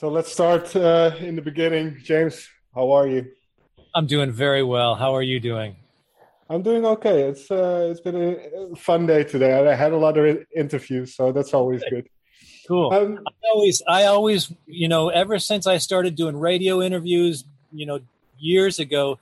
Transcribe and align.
So 0.00 0.08
let's 0.08 0.32
start 0.32 0.74
uh, 0.74 1.10
in 1.18 1.36
the 1.36 1.42
beginning. 1.42 1.98
James, 2.02 2.48
how 2.74 2.90
are 2.90 3.06
you? 3.06 3.32
I'm 3.94 4.06
doing 4.06 4.32
very 4.32 4.62
well. 4.62 4.94
How 4.94 5.14
are 5.14 5.20
you 5.20 5.40
doing? 5.40 5.76
I'm 6.48 6.62
doing 6.62 6.86
okay. 6.86 7.24
It's 7.24 7.50
uh, 7.50 7.88
it's 7.90 8.00
been 8.00 8.16
a 8.72 8.76
fun 8.76 9.04
day 9.04 9.24
today. 9.24 9.68
I 9.68 9.74
had 9.74 9.92
a 9.92 9.98
lot 9.98 10.16
of 10.16 10.38
interviews, 10.56 11.14
so 11.14 11.32
that's 11.32 11.52
always 11.52 11.82
good. 11.90 12.08
Cool. 12.66 12.90
Um, 12.94 13.18
I 13.26 13.32
always, 13.52 13.82
I 13.86 14.04
always, 14.04 14.50
you 14.64 14.88
know, 14.88 15.10
ever 15.10 15.38
since 15.38 15.66
I 15.66 15.76
started 15.76 16.14
doing 16.14 16.34
radio 16.34 16.80
interviews, 16.80 17.44
you 17.70 17.84
know, 17.84 18.00
years 18.38 18.78
ago, 18.78 19.18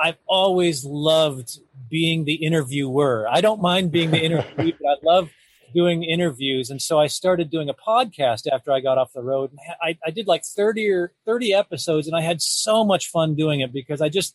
I've 0.00 0.16
always 0.26 0.86
loved 0.86 1.58
being 1.90 2.24
the 2.24 2.36
interviewer. 2.36 3.26
I 3.30 3.42
don't 3.42 3.60
mind 3.60 3.92
being 3.92 4.10
the 4.10 4.22
interview, 4.28 4.72
but 4.80 4.88
I 4.88 4.96
love 5.02 5.28
doing 5.74 6.02
interviews. 6.04 6.70
And 6.70 6.80
so 6.80 6.98
I 6.98 7.06
started 7.06 7.50
doing 7.50 7.68
a 7.68 7.74
podcast 7.74 8.46
after 8.50 8.72
I 8.72 8.80
got 8.80 8.98
off 8.98 9.12
the 9.12 9.22
road. 9.22 9.50
I, 9.82 9.98
I 10.04 10.10
did 10.10 10.26
like 10.26 10.44
30 10.44 10.90
or 10.90 11.12
30 11.26 11.54
episodes 11.54 12.06
and 12.06 12.16
I 12.16 12.22
had 12.22 12.40
so 12.42 12.84
much 12.84 13.08
fun 13.08 13.34
doing 13.34 13.60
it 13.60 13.72
because 13.72 14.00
I 14.00 14.08
just, 14.08 14.34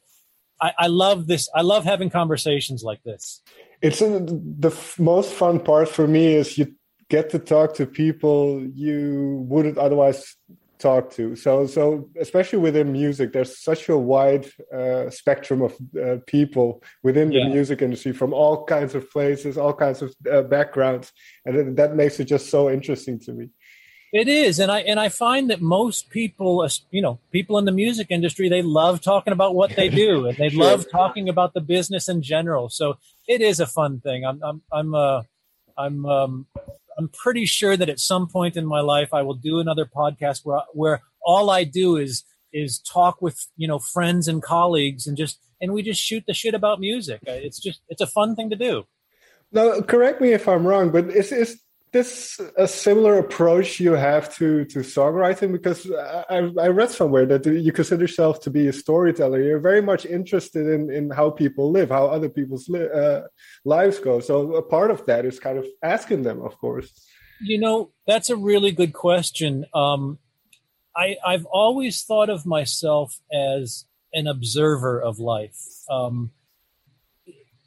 I, 0.61 0.73
I 0.77 0.88
love 0.88 1.27
this. 1.27 1.49
I 1.53 1.61
love 1.61 1.83
having 1.83 2.09
conversations 2.09 2.83
like 2.83 3.03
this. 3.03 3.41
It's 3.81 4.01
a, 4.01 4.19
the 4.19 4.69
f- 4.69 4.99
most 4.99 5.33
fun 5.33 5.59
part 5.59 5.89
for 5.89 6.07
me 6.07 6.33
is 6.35 6.57
you 6.57 6.73
get 7.09 7.29
to 7.31 7.39
talk 7.39 7.75
to 7.75 7.85
people 7.85 8.65
you 8.73 9.45
wouldn't 9.47 9.77
otherwise 9.77 10.35
talk 10.79 11.11
to. 11.11 11.35
So, 11.35 11.65
so 11.65 12.09
especially 12.19 12.59
within 12.59 12.91
music, 12.91 13.33
there's 13.33 13.57
such 13.59 13.89
a 13.89 13.97
wide 13.97 14.49
uh, 14.73 15.09
spectrum 15.09 15.61
of 15.61 15.75
uh, 16.01 16.17
people 16.27 16.83
within 17.03 17.29
the 17.29 17.39
yeah. 17.39 17.47
music 17.47 17.81
industry 17.81 18.13
from 18.13 18.33
all 18.33 18.65
kinds 18.65 18.95
of 18.95 19.09
places, 19.09 19.57
all 19.57 19.73
kinds 19.73 20.01
of 20.01 20.13
uh, 20.31 20.41
backgrounds, 20.43 21.11
and 21.45 21.77
that 21.77 21.95
makes 21.95 22.19
it 22.19 22.25
just 22.25 22.49
so 22.49 22.69
interesting 22.69 23.19
to 23.21 23.33
me. 23.33 23.49
It 24.11 24.27
is, 24.27 24.59
and 24.59 24.71
I 24.71 24.81
and 24.81 24.99
I 24.99 25.09
find 25.09 25.49
that 25.49 25.59
most 25.59 26.11
people, 26.11 26.67
you 26.91 27.01
know, 27.01 27.19
people 27.31 27.57
in 27.57 27.65
the 27.65 27.71
music 27.71 28.07
industry, 28.11 28.47
they 28.47 28.61
love 28.61 29.01
talking 29.01 29.33
about 29.33 29.55
what 29.55 29.75
they 29.75 29.89
do, 29.89 30.27
and 30.27 30.37
they 30.37 30.49
sure. 30.52 30.63
love 30.63 30.85
talking 30.91 31.30
about 31.30 31.55
the 31.55 31.61
business 31.61 32.08
in 32.08 32.21
general. 32.21 32.69
So 32.69 32.97
it 33.27 33.41
is 33.41 33.59
a 33.59 33.65
fun 33.65 34.02
thing. 34.02 34.23
I'm 34.23 34.39
I'm 34.43 34.61
I'm 34.71 34.93
uh, 34.93 35.23
I'm 35.75 36.05
um, 36.05 36.45
I'm 36.97 37.09
pretty 37.09 37.45
sure 37.45 37.75
that 37.77 37.89
at 37.89 37.99
some 37.99 38.27
point 38.27 38.55
in 38.58 38.66
my 38.66 38.81
life 38.81 39.13
I 39.13 39.22
will 39.22 39.33
do 39.36 39.59
another 39.59 39.86
podcast 39.86 40.41
where 40.44 40.61
where 40.73 41.02
all 41.22 41.49
I 41.49 41.63
do 41.63 41.97
is 41.97 42.23
is 42.52 42.80
talk 42.80 43.22
with 43.22 43.47
you 43.58 43.67
know 43.67 43.80
friends 43.80 44.27
and 44.27 44.41
colleagues 44.41 45.08
and 45.08 45.17
just 45.17 45.39
and 45.59 45.73
we 45.73 45.81
just 45.81 46.02
shoot 46.02 46.23
the 46.27 46.33
shit 46.33 46.53
about 46.53 46.80
music. 46.80 47.21
It's 47.25 47.59
just 47.59 47.81
it's 47.89 48.02
a 48.02 48.08
fun 48.08 48.36
thing 48.36 48.49
to 48.49 48.55
do. 48.55 48.83
Now, 49.52 49.81
correct 49.81 50.19
me 50.19 50.31
if 50.33 50.47
I'm 50.47 50.66
wrong, 50.66 50.89
but 50.89 51.09
is 51.09 51.31
is 51.31 51.61
this 51.94 52.39
a 52.58 52.67
similar 52.67 53.17
approach 53.19 53.80
you 53.80 53.94
have 53.94 54.33
to 54.36 54.66
to 54.66 54.80
songwriting? 54.80 55.52
Because 55.52 55.89
I, 56.30 56.52
I 56.59 56.67
read 56.67 56.89
somewhere 56.89 57.25
that 57.27 57.45
you 57.45 57.72
consider 57.72 58.02
yourself 58.02 58.41
to 58.41 58.49
be 58.49 58.67
a 58.67 58.73
storyteller. 58.73 59.41
You're 59.41 59.59
very 59.59 59.81
much 59.81 60.05
interested 60.05 60.67
in 60.67 60.91
in 60.91 61.09
how 61.11 61.30
people 61.30 61.71
live, 61.71 61.89
how 61.89 62.08
other 62.08 62.30
people's 62.30 62.67
li- 62.67 62.89
uh, 62.94 63.21
lives 63.64 63.99
go. 63.99 64.19
So 64.19 64.55
a 64.55 64.61
part 64.61 64.91
of 64.91 65.05
that 65.05 65.25
is 65.25 65.39
kind 65.39 65.58
of 65.58 65.66
asking 65.81 66.23
them, 66.23 66.41
of 66.41 66.58
course. 66.58 66.91
You 67.41 67.59
know, 67.59 67.91
that's 68.08 68.30
a 68.30 68.36
really 68.36 68.71
good 68.71 68.94
question. 68.94 69.66
Um, 69.73 70.19
I 70.95 71.16
I've 71.25 71.45
always 71.45 72.03
thought 72.03 72.30
of 72.30 72.45
myself 72.45 73.19
as 73.31 73.86
an 74.14 74.27
observer 74.27 75.02
of 75.02 75.19
life. 75.19 75.59
Um, 75.89 76.31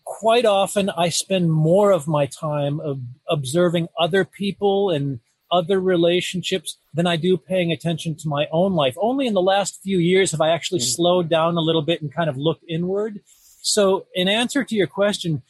quite 0.07 0.47
often 0.47 0.89
I 0.89 1.11
spend 1.11 1.53
more 1.53 1.91
of 1.91 2.07
my 2.09 2.27
time 2.27 2.81
of 2.81 3.01
observing 3.29 3.89
other 3.99 4.25
people 4.25 4.89
and 4.91 5.21
other 5.51 5.81
relationships 5.81 6.79
than 6.95 7.07
I 7.07 7.17
do 7.17 7.37
paying 7.37 7.73
attention 7.73 8.15
to 8.17 8.29
my 8.29 8.47
own 8.51 8.73
life. 8.73 8.97
Only 8.99 9.27
in 9.27 9.35
the 9.35 9.43
last 9.43 9.83
few 9.83 9.99
years 9.99 10.31
have 10.31 10.41
I 10.41 10.51
actually 10.51 10.81
mm. 10.81 10.95
slowed 10.95 11.29
down 11.29 11.57
a 11.57 11.61
little 11.61 11.83
bit 11.83 12.01
and 12.01 12.13
kind 12.13 12.31
of 12.31 12.37
looked 12.37 12.65
inward. 12.69 13.21
So 13.61 14.07
in 14.15 14.29
answer 14.29 14.65
to 14.65 14.75
your 14.75 14.87
question, 14.87 15.43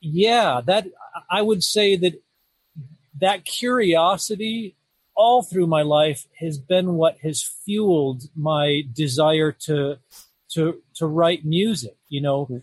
yeah, 0.00 0.60
that 0.66 0.86
I 1.30 1.42
would 1.42 1.64
say 1.64 1.96
that 1.96 2.22
that 3.18 3.44
curiosity 3.44 4.76
all 5.14 5.42
through 5.42 5.66
my 5.66 5.82
life 5.82 6.26
has 6.38 6.58
been 6.58 6.94
what 6.94 7.18
has 7.20 7.42
fueled 7.42 8.24
my 8.36 8.82
desire 8.92 9.52
to 9.52 9.98
to 10.50 10.82
to 10.96 11.06
write 11.06 11.44
music. 11.46 11.96
You 12.08 12.20
know, 12.20 12.46
mm. 12.46 12.62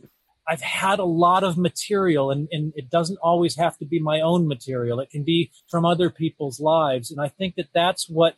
I've 0.49 0.61
had 0.61 0.99
a 0.99 1.05
lot 1.05 1.43
of 1.43 1.57
material 1.57 2.31
and, 2.31 2.47
and 2.51 2.73
it 2.75 2.89
doesn't 2.89 3.19
always 3.21 3.55
have 3.57 3.77
to 3.77 3.85
be 3.85 3.99
my 3.99 4.19
own 4.21 4.47
material. 4.47 4.99
It 4.99 5.11
can 5.11 5.23
be 5.23 5.51
from 5.69 5.85
other 5.85 6.09
people's 6.09 6.59
lives. 6.59 7.11
And 7.11 7.21
I 7.21 7.27
think 7.27 7.55
that 7.55 7.69
that's 7.73 8.09
what 8.09 8.35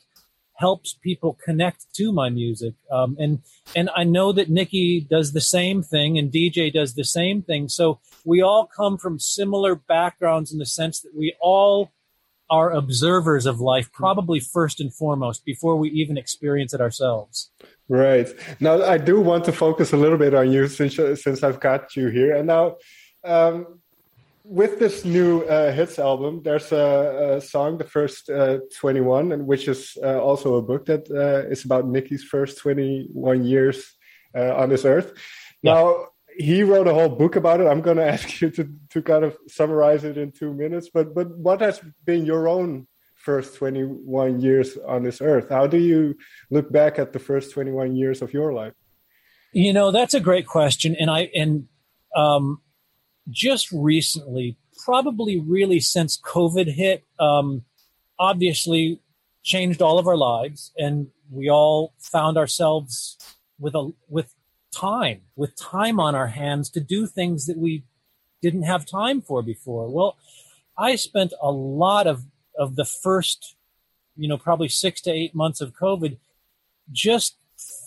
helps 0.55 0.93
people 0.93 1.37
connect 1.43 1.85
to 1.95 2.11
my 2.11 2.29
music. 2.29 2.75
Um, 2.91 3.15
and, 3.17 3.39
and 3.75 3.89
I 3.95 4.03
know 4.03 4.31
that 4.33 4.49
Nikki 4.49 4.99
does 4.99 5.31
the 5.31 5.41
same 5.41 5.81
thing 5.81 6.17
and 6.17 6.31
DJ 6.31 6.71
does 6.71 6.93
the 6.93 7.05
same 7.05 7.41
thing. 7.41 7.69
So 7.69 7.99
we 8.25 8.41
all 8.41 8.67
come 8.67 8.97
from 8.97 9.17
similar 9.17 9.75
backgrounds 9.75 10.51
in 10.51 10.59
the 10.59 10.65
sense 10.65 10.99
that 10.99 11.15
we 11.15 11.35
all 11.39 11.91
are 12.49 12.71
observers 12.71 13.45
of 13.45 13.61
life, 13.61 13.91
probably 13.93 14.41
first 14.41 14.81
and 14.81 14.93
foremost, 14.93 15.45
before 15.45 15.77
we 15.77 15.89
even 15.91 16.17
experience 16.17 16.73
it 16.73 16.81
ourselves. 16.81 17.49
Right. 17.91 18.29
Now, 18.61 18.81
I 18.83 18.97
do 18.97 19.19
want 19.19 19.43
to 19.45 19.51
focus 19.51 19.91
a 19.91 19.97
little 19.97 20.17
bit 20.17 20.33
on 20.33 20.49
you 20.49 20.69
since 20.69 20.95
since 20.95 21.43
I've 21.43 21.59
got 21.59 21.93
you 21.97 22.07
here. 22.07 22.33
And 22.37 22.47
now, 22.47 22.77
um, 23.25 23.81
with 24.45 24.79
this 24.79 25.03
new 25.03 25.41
uh, 25.41 25.73
hits 25.73 25.99
album, 25.99 26.41
there's 26.41 26.71
a, 26.71 27.35
a 27.35 27.41
song, 27.41 27.77
the 27.77 27.83
first 27.83 28.29
uh, 28.29 28.59
21, 28.79 29.33
and 29.33 29.45
which 29.45 29.67
is 29.67 29.97
uh, 30.01 30.21
also 30.21 30.55
a 30.55 30.61
book 30.61 30.85
that 30.85 31.11
uh, 31.11 31.51
is 31.51 31.65
about 31.65 31.85
Nikki's 31.85 32.23
first 32.23 32.59
21 32.59 33.43
years 33.43 33.93
uh, 34.37 34.55
on 34.55 34.69
this 34.69 34.85
earth. 34.85 35.11
Yeah. 35.61 35.73
Now, 35.73 36.05
he 36.37 36.63
wrote 36.63 36.87
a 36.87 36.93
whole 36.93 37.09
book 37.09 37.35
about 37.35 37.59
it. 37.59 37.67
I'm 37.67 37.81
going 37.81 37.97
to 38.03 38.07
ask 38.07 38.39
you 38.39 38.51
to 38.51 38.69
to 38.91 39.01
kind 39.01 39.25
of 39.25 39.37
summarize 39.49 40.05
it 40.05 40.17
in 40.17 40.31
two 40.31 40.53
minutes. 40.53 40.89
But 40.93 41.13
but 41.13 41.27
what 41.37 41.59
has 41.59 41.81
been 42.05 42.25
your 42.25 42.47
own 42.47 42.87
first 43.21 43.55
21 43.55 44.41
years 44.41 44.77
on 44.87 45.03
this 45.03 45.21
earth? 45.21 45.49
How 45.49 45.67
do 45.67 45.77
you 45.77 46.15
look 46.49 46.71
back 46.71 46.99
at 46.99 47.13
the 47.13 47.19
first 47.19 47.51
21 47.53 47.95
years 47.95 48.21
of 48.21 48.33
your 48.33 48.53
life? 48.53 48.73
You 49.53 49.73
know, 49.73 49.91
that's 49.91 50.13
a 50.13 50.19
great 50.19 50.47
question. 50.47 50.95
And 50.99 51.09
I, 51.09 51.29
and, 51.35 51.67
um, 52.15 52.61
just 53.29 53.71
recently, 53.71 54.57
probably 54.83 55.39
really 55.39 55.79
since 55.79 56.19
COVID 56.19 56.73
hit, 56.73 57.03
um, 57.19 57.63
obviously 58.17 59.01
changed 59.43 59.81
all 59.81 59.99
of 59.99 60.07
our 60.07 60.17
lives 60.17 60.71
and 60.77 61.07
we 61.29 61.49
all 61.49 61.93
found 61.99 62.37
ourselves 62.37 63.17
with 63.59 63.75
a, 63.75 63.91
with 64.09 64.33
time, 64.73 65.21
with 65.35 65.55
time 65.55 65.99
on 65.99 66.15
our 66.15 66.27
hands 66.27 66.69
to 66.71 66.79
do 66.79 67.05
things 67.07 67.45
that 67.45 67.57
we 67.57 67.83
didn't 68.41 68.63
have 68.63 68.85
time 68.85 69.21
for 69.21 69.41
before. 69.41 69.89
Well, 69.89 70.17
I 70.77 70.95
spent 70.95 71.33
a 71.41 71.51
lot 71.51 72.07
of 72.07 72.25
of 72.61 72.75
the 72.75 72.85
first, 72.85 73.55
you 74.15 74.27
know, 74.27 74.37
probably 74.37 74.69
six 74.69 75.01
to 75.01 75.11
eight 75.11 75.33
months 75.33 75.61
of 75.61 75.73
COVID, 75.73 76.17
just 76.91 77.37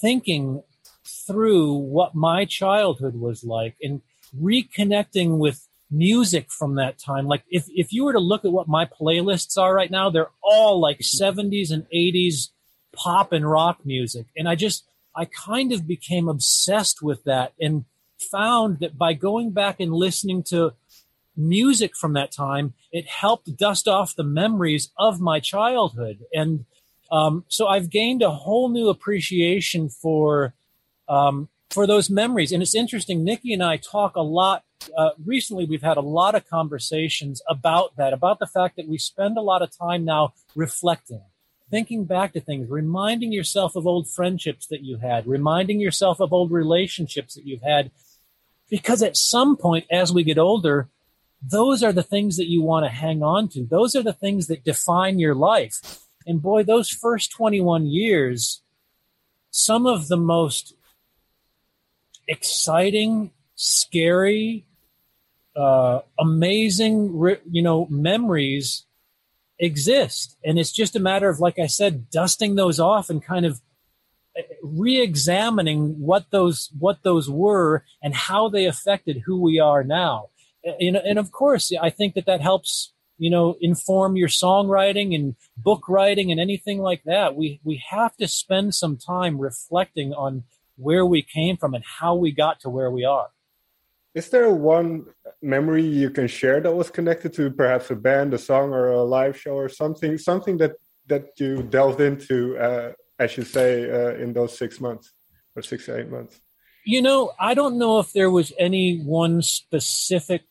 thinking 0.01 0.65
through 1.07 1.73
what 1.75 2.15
my 2.17 2.45
childhood 2.45 3.15
was 3.15 3.45
like 3.45 3.77
and 3.81 4.03
reconnecting 4.37 5.39
with 5.39 5.69
music 5.93 6.51
from 6.51 6.75
that 6.75 6.99
time. 6.99 7.27
Like 7.27 7.45
if, 7.49 7.67
if 7.69 7.93
you 7.93 8.05
were 8.05 8.15
to 8.15 8.19
look 8.19 8.45
at 8.45 8.51
what 8.51 8.67
my 8.67 8.85
playlists 8.85 9.57
are 9.57 9.73
right 9.73 9.91
now, 9.91 10.11
they're 10.11 10.33
all 10.43 10.81
like 10.81 10.99
70s 11.03 11.71
and 11.71 11.87
80s 11.95 12.49
pop 12.97 13.33
and 13.33 13.49
rock 13.49 13.79
music. 13.85 14.27
And 14.37 14.49
I 14.49 14.56
just, 14.56 14.85
I 15.15 15.27
kind 15.27 15.73
of 15.73 15.87
became 15.87 16.29
obsessed 16.29 17.01
with 17.01 17.23
that 17.25 17.53
and 17.61 17.85
found 18.19 18.81
that 18.81 18.99
by 18.99 19.12
going 19.12 19.53
back 19.53 19.79
and 19.79 19.93
listening 19.93 20.43
to 20.45 20.73
music 21.37 21.97
from 21.97 22.12
that 22.15 22.33
time, 22.33 22.75
it 22.93 23.06
helped 23.06 23.56
dust 23.56 23.89
off 23.89 24.17
the 24.17 24.25
memories 24.25 24.91
of 24.99 25.21
my 25.21 25.41
childhood. 25.41 26.25
And 26.33 26.65
um, 27.11 27.45
so 27.49 27.67
I've 27.67 27.91
gained 27.91 28.22
a 28.22 28.31
whole 28.31 28.69
new 28.69 28.89
appreciation 28.89 29.88
for 29.88 30.55
um, 31.08 31.49
for 31.70 31.87
those 31.87 32.08
memories. 32.08 32.53
And 32.53 32.62
it's 32.62 32.75
interesting. 32.75 33.25
Nikki 33.25 33.53
and 33.53 33.62
I 33.62 33.76
talk 33.76 34.17
a 34.17 34.23
lot. 34.23 34.64
Uh, 34.97 35.11
recently, 35.25 35.64
we've 35.64 35.82
had 35.82 35.97
a 35.97 36.03
lot 36.03 36.35
of 36.35 36.49
conversations 36.49 37.43
about 37.49 37.97
that, 37.97 38.12
about 38.12 38.38
the 38.38 38.47
fact 38.47 38.76
that 38.76 38.88
we 38.88 38.97
spend 38.97 39.37
a 39.37 39.43
lot 39.43 39.61
of 39.61 39.76
time 39.76 40.05
now 40.05 40.35
reflecting, 40.55 41.23
thinking 41.70 42.05
back 42.05 42.32
to 42.32 42.41
things, 42.41 42.70
reminding 42.70 43.32
yourself 43.32 43.76
of 43.76 43.87
old 43.87 44.08
friendships 44.08 44.67
that 44.69 44.82
you 44.82 44.99
had, 44.99 45.26
reminding 45.26 45.81
yourself 45.81 46.20
of 46.20 46.32
old 46.32 46.53
relationships 46.53 47.35
that 47.35 47.47
you've 47.47 47.62
had. 47.62 47.91
Because 48.70 49.03
at 49.03 49.17
some 49.17 49.56
point, 49.56 49.85
as 49.91 50.12
we 50.12 50.23
get 50.23 50.38
older, 50.38 50.88
those 51.46 51.82
are 51.82 51.93
the 51.93 52.02
things 52.02 52.37
that 52.37 52.49
you 52.49 52.62
want 52.62 52.87
to 52.87 52.91
hang 52.91 53.23
on 53.23 53.49
to. 53.49 53.64
Those 53.64 53.94
are 53.94 54.02
the 54.02 54.12
things 54.12 54.46
that 54.46 54.64
define 54.64 55.19
your 55.19 55.35
life. 55.35 56.00
And 56.26 56.41
boy, 56.41 56.62
those 56.62 56.88
first 56.88 57.31
21 57.32 57.87
years, 57.87 58.62
some 59.50 59.87
of 59.87 60.08
the 60.08 60.17
most 60.17 60.75
exciting, 62.26 63.31
scary, 63.56 64.67
uh, 65.55 66.00
amazing, 66.19 67.37
you 67.50 67.62
know, 67.62 67.87
memories 67.91 68.87
exist. 69.58 70.37
And 70.44 70.58
it's 70.58 70.73
just 70.73 70.96
a 70.96 71.00
matter 71.00 71.29
of, 71.29 71.41
like 71.41 71.58
I 71.58 71.67
said, 71.67 72.11
dusting 72.11 72.55
those 72.55 72.81
off 72.81 73.11
and 73.11 73.23
kind 73.23 73.46
of 73.46 73.61
uh, 74.37 74.43
re-examining 74.62 76.00
what 76.00 76.26
those 76.31 76.70
what 76.79 77.02
those 77.02 77.31
were 77.31 77.85
and 78.02 78.14
how 78.14 78.49
they 78.49 78.67
affected 78.67 79.23
who 79.26 79.41
we 79.41 79.61
are 79.61 79.85
now. 79.85 80.31
And, 80.64 80.96
and 80.96 81.19
of 81.19 81.31
course, 81.31 81.72
I 81.81 81.90
think 81.90 82.14
that 82.14 82.26
that 82.26 82.40
helps 82.40 82.93
you 83.19 83.31
know 83.31 83.56
inform 83.61 84.16
your 84.16 84.28
songwriting 84.28 85.14
and 85.14 85.37
book 85.56 85.88
writing 85.88 86.31
and 86.31 86.40
anything 86.40 86.78
like 86.81 87.02
that. 87.05 87.37
We 87.37 87.61
we 87.64 87.82
have 87.90 88.16
to 88.16 88.28
spend 88.28 88.75
some 88.75 88.96
time 88.96 89.38
reflecting 89.38 90.12
on 90.12 90.44
where 90.76 91.06
we 91.06 91.22
came 91.22 91.56
from 91.56 91.75
and 91.75 91.84
how 91.84 92.14
we 92.14 92.32
got 92.32 92.61
to 92.61 92.70
where 92.70 92.90
we 92.90 93.05
are. 93.05 93.28
Is 94.14 94.31
there 94.31 94.50
one 94.50 95.06
memory 95.43 95.82
you 95.84 96.11
can 96.11 96.28
share 96.28 96.61
that 96.61 96.72
was 96.72 96.90
connected 96.90 97.32
to 97.34 97.50
perhaps 97.50 97.90
a 97.90 97.96
band, 97.96 98.32
a 98.32 98.38
song, 98.38 98.72
or 98.72 98.90
a 98.90 99.02
live 99.02 99.38
show, 99.38 99.55
or 99.55 99.69
something? 99.69 100.19
Something 100.19 100.56
that 100.58 100.72
that 101.06 101.28
you 101.38 101.62
delved 101.62 102.00
into, 102.00 102.56
uh, 102.56 102.93
as 103.19 103.37
you 103.37 103.44
say, 103.44 103.90
uh, 103.90 104.14
in 104.14 104.32
those 104.32 104.56
six 104.56 104.81
months 104.81 105.12
or 105.56 105.62
six 105.62 105.87
to 105.87 105.99
eight 105.99 106.10
months. 106.10 106.40
You 106.87 107.02
know, 107.02 107.32
I 107.40 107.55
don't 107.55 107.78
know 107.78 107.99
if 107.99 108.12
there 108.12 108.31
was 108.31 108.52
any 108.58 108.99
one 108.99 109.43
specific 109.43 110.43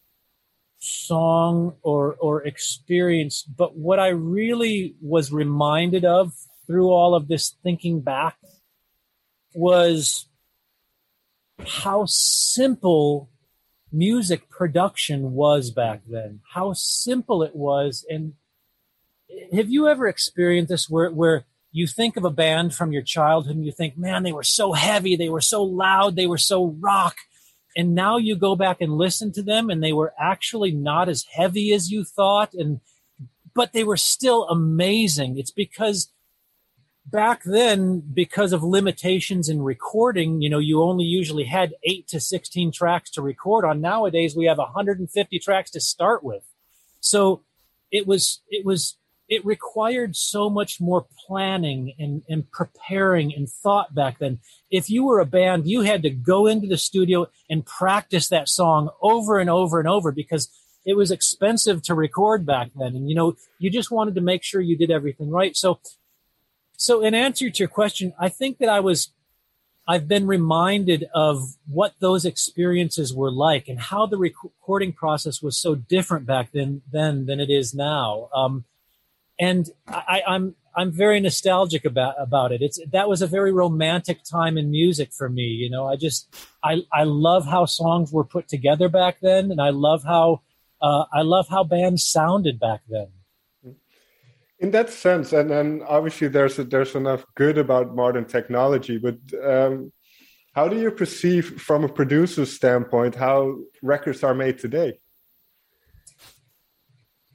song 0.83 1.75
or 1.81 2.15
or 2.19 2.43
experience, 2.45 3.43
but 3.43 3.77
what 3.77 3.99
I 3.99 4.09
really 4.09 4.95
was 5.01 5.31
reminded 5.31 6.05
of 6.05 6.33
through 6.67 6.89
all 6.89 7.15
of 7.15 7.27
this 7.27 7.55
thinking 7.63 8.01
back 8.01 8.37
was 9.53 10.27
how 11.65 12.05
simple 12.05 13.29
music 13.91 14.49
production 14.49 15.33
was 15.33 15.71
back 15.71 16.01
then, 16.09 16.41
how 16.53 16.73
simple 16.73 17.43
it 17.43 17.55
was. 17.55 18.05
And 18.09 18.33
have 19.53 19.69
you 19.69 19.87
ever 19.87 20.07
experienced 20.07 20.69
this 20.69 20.89
where, 20.89 21.11
where 21.11 21.45
you 21.71 21.87
think 21.87 22.17
of 22.17 22.25
a 22.25 22.29
band 22.29 22.73
from 22.73 22.91
your 22.91 23.01
childhood 23.01 23.55
and 23.55 23.65
you 23.65 23.71
think, 23.71 23.97
man, 23.97 24.23
they 24.23 24.31
were 24.31 24.43
so 24.43 24.73
heavy, 24.73 25.15
they 25.15 25.29
were 25.29 25.41
so 25.41 25.63
loud, 25.63 26.15
they 26.15 26.27
were 26.27 26.37
so 26.37 26.75
rock. 26.79 27.17
And 27.75 27.95
now 27.95 28.17
you 28.17 28.35
go 28.35 28.55
back 28.55 28.81
and 28.81 28.97
listen 28.97 29.31
to 29.33 29.41
them 29.41 29.69
and 29.69 29.83
they 29.83 29.93
were 29.93 30.13
actually 30.19 30.71
not 30.71 31.09
as 31.09 31.25
heavy 31.31 31.73
as 31.73 31.91
you 31.91 32.03
thought. 32.03 32.53
And, 32.53 32.81
but 33.53 33.73
they 33.73 33.83
were 33.83 33.97
still 33.97 34.47
amazing. 34.47 35.37
It's 35.37 35.51
because 35.51 36.11
back 37.05 37.41
then, 37.45 37.99
because 37.99 38.53
of 38.53 38.63
limitations 38.63 39.49
in 39.49 39.61
recording, 39.61 40.41
you 40.41 40.49
know, 40.49 40.59
you 40.59 40.81
only 40.81 41.05
usually 41.05 41.45
had 41.45 41.73
eight 41.83 42.07
to 42.09 42.19
16 42.19 42.71
tracks 42.71 43.09
to 43.11 43.21
record 43.21 43.65
on. 43.65 43.81
Nowadays, 43.81 44.35
we 44.35 44.45
have 44.45 44.57
150 44.57 45.39
tracks 45.39 45.71
to 45.71 45.79
start 45.79 46.23
with. 46.23 46.43
So 46.99 47.43
it 47.91 48.07
was, 48.07 48.41
it 48.49 48.65
was, 48.65 48.97
it 49.33 49.45
required 49.45 50.15
so 50.15 50.49
much 50.49 50.79
more 50.79 51.05
planning 51.25 51.93
and, 51.99 52.23
and 52.29 52.49
preparing 52.51 53.33
and 53.33 53.49
thought 53.49 53.93
back 53.93 54.19
then. 54.19 54.39
If 54.69 54.89
you 54.89 55.05
were 55.05 55.19
a 55.19 55.25
band, 55.25 55.67
you 55.67 55.81
had 55.81 56.03
to 56.03 56.09
go 56.09 56.47
into 56.47 56.67
the 56.67 56.77
studio 56.77 57.27
and 57.49 57.65
practice 57.65 58.29
that 58.29 58.49
song 58.49 58.89
over 59.01 59.39
and 59.39 59.49
over 59.49 59.79
and 59.79 59.87
over 59.87 60.11
because 60.11 60.49
it 60.85 60.95
was 60.95 61.11
expensive 61.11 61.81
to 61.83 61.95
record 61.95 62.45
back 62.45 62.71
then. 62.75 62.95
And, 62.95 63.09
you 63.09 63.15
know, 63.15 63.35
you 63.59 63.69
just 63.69 63.91
wanted 63.91 64.15
to 64.15 64.21
make 64.21 64.43
sure 64.43 64.61
you 64.61 64.77
did 64.77 64.91
everything 64.91 65.29
right. 65.29 65.55
So 65.55 65.79
so, 66.77 67.01
in 67.01 67.13
answer 67.13 67.49
to 67.49 67.59
your 67.59 67.69
question, 67.69 68.13
I 68.19 68.29
think 68.29 68.57
that 68.57 68.69
I 68.69 68.79
was, 68.79 69.13
I've 69.87 70.07
been 70.07 70.27
reminded 70.27 71.05
of 71.13 71.55
what 71.65 71.93
those 71.99 72.25
experiences 72.25 73.13
were 73.13 73.31
like 73.31 73.67
and 73.67 73.79
how 73.79 74.05
the 74.05 74.17
recording 74.17 74.91
process 74.91 75.41
was 75.41 75.57
so 75.57 75.75
different 75.75 76.25
back 76.25 76.51
then, 76.51 76.81
then 76.91 77.25
than 77.25 77.39
it 77.39 77.49
is 77.49 77.73
now. 77.73 78.29
Um, 78.35 78.65
and 79.39 79.69
I, 79.87 80.21
I'm 80.27 80.55
I'm 80.75 80.91
very 80.91 81.19
nostalgic 81.19 81.85
about 81.85 82.15
about 82.19 82.51
it. 82.51 82.61
It's 82.61 82.79
that 82.91 83.07
was 83.07 83.21
a 83.21 83.27
very 83.27 83.51
romantic 83.51 84.23
time 84.23 84.57
in 84.57 84.71
music 84.71 85.11
for 85.13 85.29
me. 85.29 85.43
You 85.43 85.69
know, 85.69 85.87
I 85.87 85.95
just 85.95 86.33
I 86.63 86.81
I 86.91 87.03
love 87.03 87.45
how 87.45 87.65
songs 87.65 88.11
were 88.11 88.25
put 88.25 88.47
together 88.47 88.89
back 88.89 89.17
then, 89.21 89.51
and 89.51 89.61
I 89.61 89.69
love 89.69 90.03
how 90.03 90.41
uh, 90.81 91.05
I 91.13 91.21
love 91.21 91.47
how 91.49 91.63
bands 91.63 92.05
sounded 92.05 92.59
back 92.59 92.81
then 92.89 93.07
in 94.63 94.71
that 94.71 94.89
sense, 94.89 95.33
and 95.33 95.51
and 95.51 95.83
obviously 95.83 96.29
there's 96.29 96.57
a, 96.57 96.63
there's 96.63 96.95
enough 96.95 97.25
good 97.35 97.57
about 97.57 97.93
modern 97.93 98.25
technology, 98.25 98.97
but 98.97 99.17
um, 99.43 99.91
how 100.53 100.69
do 100.69 100.79
you 100.79 100.89
perceive, 100.89 101.61
from 101.61 101.83
a 101.83 101.89
producer's 101.89 102.53
standpoint, 102.53 103.15
how 103.15 103.57
records 103.81 104.23
are 104.23 104.33
made 104.33 104.59
today? 104.59 104.99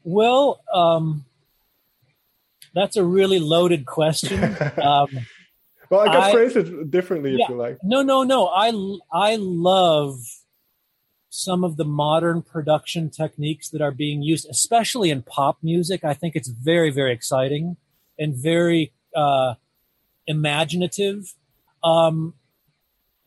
Well, 0.04 0.60
um, 0.72 1.26
that's 2.74 2.96
a 2.96 3.04
really 3.04 3.38
loaded 3.38 3.86
question. 3.86 4.56
Um, 4.78 5.08
well, 5.90 6.00
I 6.00 6.06
can 6.06 6.22
I, 6.22 6.32
phrase 6.32 6.56
it 6.56 6.90
differently 6.90 7.36
yeah, 7.36 7.44
if 7.44 7.48
you 7.48 7.56
like. 7.56 7.78
No, 7.82 8.02
no, 8.02 8.22
no. 8.22 8.48
I 8.48 8.72
I 9.12 9.36
love 9.36 10.18
some 11.30 11.64
of 11.64 11.76
the 11.76 11.84
modern 11.84 12.42
production 12.42 13.10
techniques 13.10 13.68
that 13.70 13.80
are 13.80 13.90
being 13.90 14.22
used, 14.22 14.46
especially 14.50 15.10
in 15.10 15.22
pop 15.22 15.58
music. 15.62 16.04
I 16.04 16.14
think 16.14 16.34
it's 16.36 16.48
very, 16.48 16.90
very 16.90 17.12
exciting 17.12 17.76
and 18.18 18.34
very 18.34 18.92
uh, 19.14 19.54
imaginative. 20.26 21.34
Um, 21.84 22.34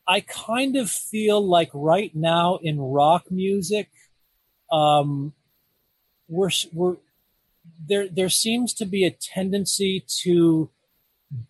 I 0.08 0.22
kind 0.22 0.76
of 0.76 0.90
feel 0.90 1.48
like 1.48 1.70
right 1.74 2.14
now 2.16 2.60
in 2.62 2.80
rock 2.80 3.32
music, 3.32 3.90
um, 4.72 5.34
we're, 6.28 6.50
we're 6.74 6.98
there. 7.88 8.08
There 8.08 8.30
seems 8.30 8.74
to 8.76 8.86
be 8.86 9.06
a 9.06 9.12
tendency 9.12 10.06
to 10.24 10.70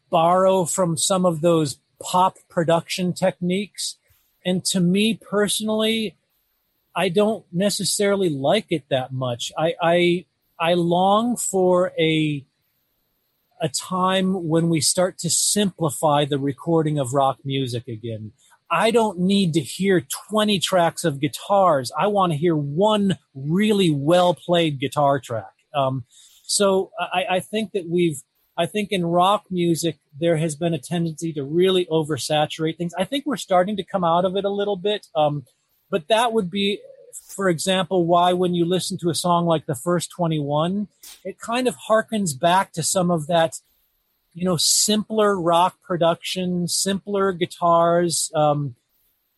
borrow 0.10 0.66
from 0.66 0.98
some 0.98 1.26
of 1.26 1.42
those 1.42 1.78
pop 2.02 2.38
production 2.50 3.14
techniques, 3.14 3.98
and 4.46 4.64
to 4.66 4.80
me 4.80 5.14
personally, 5.14 6.16
I 6.96 7.10
don't 7.10 7.46
necessarily 7.52 8.30
like 8.30 8.68
it 8.70 8.84
that 8.90 9.14
much. 9.14 9.52
I, 9.58 9.76
I, 9.82 10.26
I 10.60 10.74
long 10.74 11.38
for 11.38 11.94
a, 11.98 12.46
a 13.62 13.70
time 13.70 14.48
when 14.48 14.70
we 14.70 14.82
start 14.82 15.18
to 15.20 15.30
simplify 15.30 16.26
the 16.26 16.40
recording 16.40 17.00
of 17.00 17.14
rock 17.14 17.40
music 17.46 17.88
again. 17.88 18.34
I 18.70 18.92
don't 18.92 19.20
need 19.20 19.54
to 19.54 19.60
hear 19.60 20.02
20 20.30 20.60
tracks 20.60 21.04
of 21.04 21.20
guitars. 21.20 21.92
I 21.98 22.08
want 22.08 22.32
to 22.32 22.38
hear 22.38 22.56
one 22.56 23.18
really 23.34 23.90
well 23.90 24.34
played 24.34 24.80
guitar 24.80 25.20
track. 25.20 25.52
Um, 25.74 26.06
so 26.44 26.92
I, 27.00 27.26
I, 27.30 27.40
think 27.40 27.72
that 27.72 27.88
we've, 27.90 28.22
I 28.58 28.66
think 28.66 28.92
in 28.92 29.06
rock 29.06 29.46
music, 29.50 29.98
there 30.20 30.38
has 30.38 30.56
been 30.56 30.74
a 30.74 30.80
tendency 30.80 31.32
to 31.34 31.44
really 31.44 31.86
oversaturate 31.86 32.78
things. 32.78 32.94
I 32.98 33.06
think 33.06 33.26
we're 33.26 33.38
starting 33.38 33.78
to 33.78 33.84
come 33.84 34.04
out 34.04 34.26
of 34.26 34.36
it 34.36 34.44
a 34.44 34.50
little 34.50 34.76
bit. 34.76 35.08
Um, 35.16 35.46
but 35.90 36.08
that 36.08 36.34
would 36.34 36.50
be, 36.50 36.80
for 37.14 37.50
example, 37.50 38.06
why 38.06 38.34
when 38.34 38.54
you 38.54 38.66
listen 38.66 38.98
to 39.00 39.10
a 39.10 39.16
song 39.16 39.46
like 39.46 39.66
the 39.66 39.76
first 39.76 40.10
21, 40.12 40.88
it 41.24 41.40
kind 41.40 41.68
of 41.68 41.76
harkens 41.90 42.38
back 42.38 42.72
to 42.74 42.84
some 42.84 43.12
of 43.12 43.28
that, 43.28 43.60
you 44.34 44.46
know, 44.46 44.58
simpler 44.58 45.40
rock 45.40 45.82
production, 45.82 46.68
simpler 46.68 47.34
guitars, 47.34 48.32
um, 48.34 48.76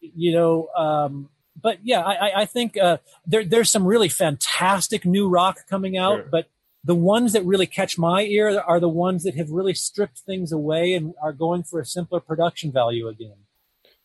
you 0.02 0.32
know, 0.32 0.68
um, 0.78 1.30
but 1.60 1.80
yeah, 1.84 2.02
I, 2.02 2.42
I 2.42 2.46
think 2.46 2.78
uh, 2.78 2.98
there, 3.26 3.44
there's 3.44 3.72
some 3.72 3.86
really 3.86 4.10
fantastic 4.10 5.06
new 5.06 5.28
rock 5.28 5.68
coming 5.70 5.98
out, 5.98 6.18
sure. 6.18 6.30
but 6.32 6.48
the 6.84 6.96
ones 6.96 7.34
that 7.34 7.46
really 7.46 7.68
catch 7.68 7.98
my 7.98 8.24
ear 8.24 8.60
are 8.60 8.80
the 8.80 8.90
ones 8.90 9.24
that 9.24 9.36
have 9.36 9.50
really 9.50 9.74
stripped 9.74 10.20
things 10.20 10.52
away 10.52 10.94
and 10.94 11.14
are 11.22 11.32
going 11.32 11.64
for 11.64 11.80
a 11.80 11.86
simpler 11.86 12.20
production 12.20 12.72
value 12.72 13.08
again. 13.08 13.38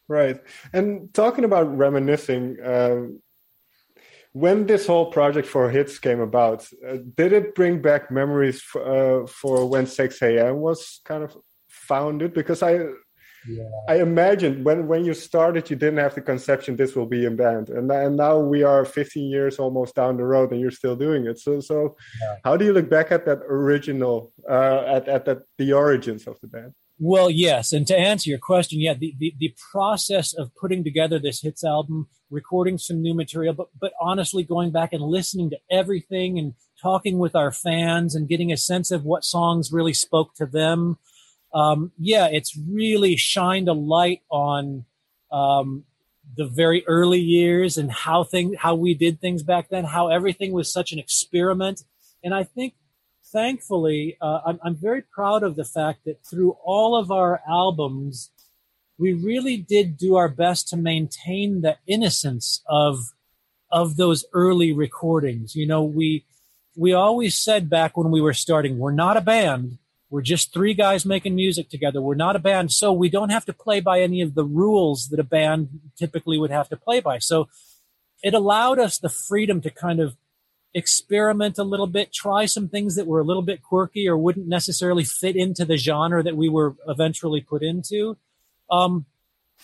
Right. 0.07 0.41
And 0.73 1.13
talking 1.13 1.45
about 1.45 1.77
reminiscing, 1.77 2.57
um, 2.65 3.21
when 4.33 4.67
this 4.67 4.87
whole 4.87 5.11
project 5.11 5.49
for 5.49 5.71
hits 5.71 5.99
came 5.99 6.21
about, 6.21 6.69
uh, 6.87 6.99
did 7.17 7.33
it 7.33 7.55
bring 7.55 7.83
back 7.83 8.11
memories 8.11 8.63
uh, 8.77 9.27
for 9.27 9.69
when 9.69 9.87
Sixx:A.M. 9.87 10.57
was 10.57 11.01
kind 11.05 11.25
of 11.25 11.37
founded? 11.69 12.33
Because 12.33 12.63
I, 12.63 12.87
yeah. 13.47 13.65
I 13.89 14.01
imagine 14.01 14.65
when 14.65 14.87
when 14.87 15.05
you 15.05 15.15
started, 15.15 15.71
you 15.71 15.77
didn't 15.77 15.99
have 15.99 16.15
the 16.15 16.21
conception 16.21 16.77
this 16.77 16.97
will 16.97 17.07
be 17.07 17.25
a 17.27 17.31
band, 17.31 17.69
and 17.71 17.91
and 17.91 18.17
now 18.17 18.39
we 18.39 18.63
are 18.63 18.85
15 18.85 19.31
years 19.31 19.59
almost 19.59 19.95
down 19.95 20.17
the 20.17 20.25
road, 20.25 20.53
and 20.53 20.61
you're 20.61 20.71
still 20.71 20.97
doing 20.97 21.27
it. 21.27 21.39
So 21.39 21.61
so, 21.61 21.97
yeah. 22.21 22.37
how 22.45 22.57
do 22.57 22.65
you 22.65 22.73
look 22.73 22.89
back 22.89 23.13
at 23.13 23.25
that 23.27 23.41
original, 23.49 24.33
uh, 24.49 24.83
at 24.87 25.09
at 25.09 25.25
that 25.27 25.43
the 25.59 25.73
origins 25.73 26.27
of 26.27 26.41
the 26.41 26.49
band? 26.49 26.75
Well, 27.01 27.31
yes. 27.31 27.73
And 27.73 27.87
to 27.87 27.97
answer 27.97 28.29
your 28.29 28.41
question, 28.41 28.81
yeah, 28.81 28.95
the, 28.95 29.15
the, 29.19 29.33
the, 29.39 29.55
process 29.71 30.35
of 30.35 30.53
putting 30.57 30.83
together 30.83 31.21
this 31.21 31.41
hits 31.41 31.63
album, 31.63 32.09
recording 32.29 32.77
some 32.77 33.01
new 33.01 33.15
material, 33.15 33.55
but, 33.55 33.69
but 33.81 33.93
honestly 34.01 34.43
going 34.43 34.73
back 34.73 34.93
and 34.93 35.03
listening 35.03 35.49
to 35.51 35.59
everything 35.71 36.41
and 36.41 36.55
talking 36.83 37.19
with 37.19 37.37
our 37.37 37.53
fans 37.53 38.17
and 38.17 38.29
getting 38.29 38.53
a 38.53 38.57
sense 38.57 38.91
of 38.91 39.05
what 39.05 39.25
songs 39.25 39.71
really 39.73 39.93
spoke 39.93 40.35
to 40.35 40.47
them. 40.47 40.99
Um, 41.55 41.93
yeah, 41.99 42.29
it's 42.31 42.57
really 42.57 43.17
shined 43.17 43.69
a 43.69 43.73
light 43.73 44.23
on, 44.31 44.85
um, 45.33 45.85
the 46.37 46.47
very 46.47 46.87
early 46.87 47.21
years 47.21 47.79
and 47.79 47.91
how 47.91 48.23
thing, 48.23 48.55
how 48.55 48.75
we 48.75 48.95
did 48.95 49.21
things 49.21 49.43
back 49.43 49.71
then, 49.71 49.85
how 49.85 50.09
everything 50.09 50.53
was 50.53 50.73
such 50.73 50.93
an 50.93 50.99
experiment. 50.99 51.85
And 52.23 52.35
I 52.35 52.45
think 52.45 52.75
thankfully, 53.33 54.17
uh, 54.21 54.41
I'm, 54.47 54.59
I'm 54.63 54.77
very 54.77 55.03
proud 55.03 55.43
of 55.43 55.57
the 55.57 55.65
fact 55.65 56.05
that 56.05 56.25
through 56.25 56.57
all 56.65 56.97
of 56.97 57.11
our 57.11 57.41
albums, 57.49 58.31
we 58.99 59.13
really 59.13 59.57
did 59.57 59.97
do 59.97 60.17
our 60.17 60.29
best 60.29 60.69
to 60.69 60.77
maintain 60.77 61.61
the 61.61 61.77
innocence 61.87 62.63
of 62.69 63.13
of 63.71 63.97
those 63.97 64.25
early 64.33 64.73
recordings. 64.73 65.55
You 65.55 65.67
know, 65.67 65.85
we 65.85 66.25
we 66.77 66.93
always 66.93 67.37
said 67.37 67.71
back 67.71 67.97
when 67.97 68.11
we 68.11 68.21
were 68.21 68.35
starting, 68.35 68.79
we're 68.79 68.93
not 68.93 69.17
a 69.17 69.21
band. 69.21 69.79
We're 70.11 70.23
just 70.23 70.53
three 70.55 70.75
guys 70.75 71.05
making 71.05 71.35
music 71.35 71.69
together. 71.69 72.01
We're 72.01 72.15
not 72.15 72.37
a 72.37 72.39
band, 72.39 72.73
so 72.73 72.93
we 72.93 73.11
don't 73.11 73.29
have 73.31 73.45
to 73.45 73.53
play 73.53 73.81
by 73.81 74.01
any 74.01 74.23
of 74.23 74.35
the 74.35 74.45
rules 74.45 75.09
that 75.09 75.21
a 75.21 75.25
band 75.25 75.69
typically 75.99 76.39
would 76.39 76.51
have 76.51 76.69
to 76.71 76.77
play 76.77 77.01
by. 77.01 77.19
So 77.19 77.49
it 78.23 78.35
allowed 78.35 78.79
us 78.79 78.99
the 78.99 79.11
freedom 79.11 79.61
to 79.61 79.71
kind 79.71 80.01
of 80.01 80.17
experiment 80.75 81.59
a 81.59 81.65
little 81.65 81.87
bit, 81.87 82.13
try 82.13 82.47
some 82.47 82.69
things 82.69 82.95
that 82.97 83.07
were 83.07 83.21
a 83.21 83.25
little 83.25 83.43
bit 83.43 83.63
quirky 83.63 84.09
or 84.09 84.17
wouldn't 84.17 84.49
necessarily 84.49 85.05
fit 85.05 85.37
into 85.37 85.65
the 85.65 85.77
genre 85.77 86.23
that 86.23 86.37
we 86.37 86.49
were 86.49 86.77
eventually 86.87 87.41
put 87.41 87.63
into. 87.63 88.17
Um, 88.71 89.07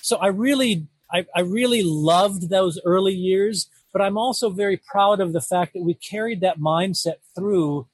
so 0.00 0.16
I 0.16 0.28
really, 0.28 0.86
I, 1.10 1.26
I 1.34 1.40
really 1.40 1.82
loved 1.82 2.48
those 2.48 2.80
early 2.84 3.14
years, 3.14 3.68
but 3.92 4.02
I'm 4.02 4.18
also 4.18 4.50
very 4.50 4.76
proud 4.76 5.20
of 5.20 5.32
the 5.32 5.40
fact 5.40 5.74
that 5.74 5.82
we 5.82 5.94
carried 5.94 6.40
that 6.40 6.58
mindset 6.58 7.16
through 7.34 7.86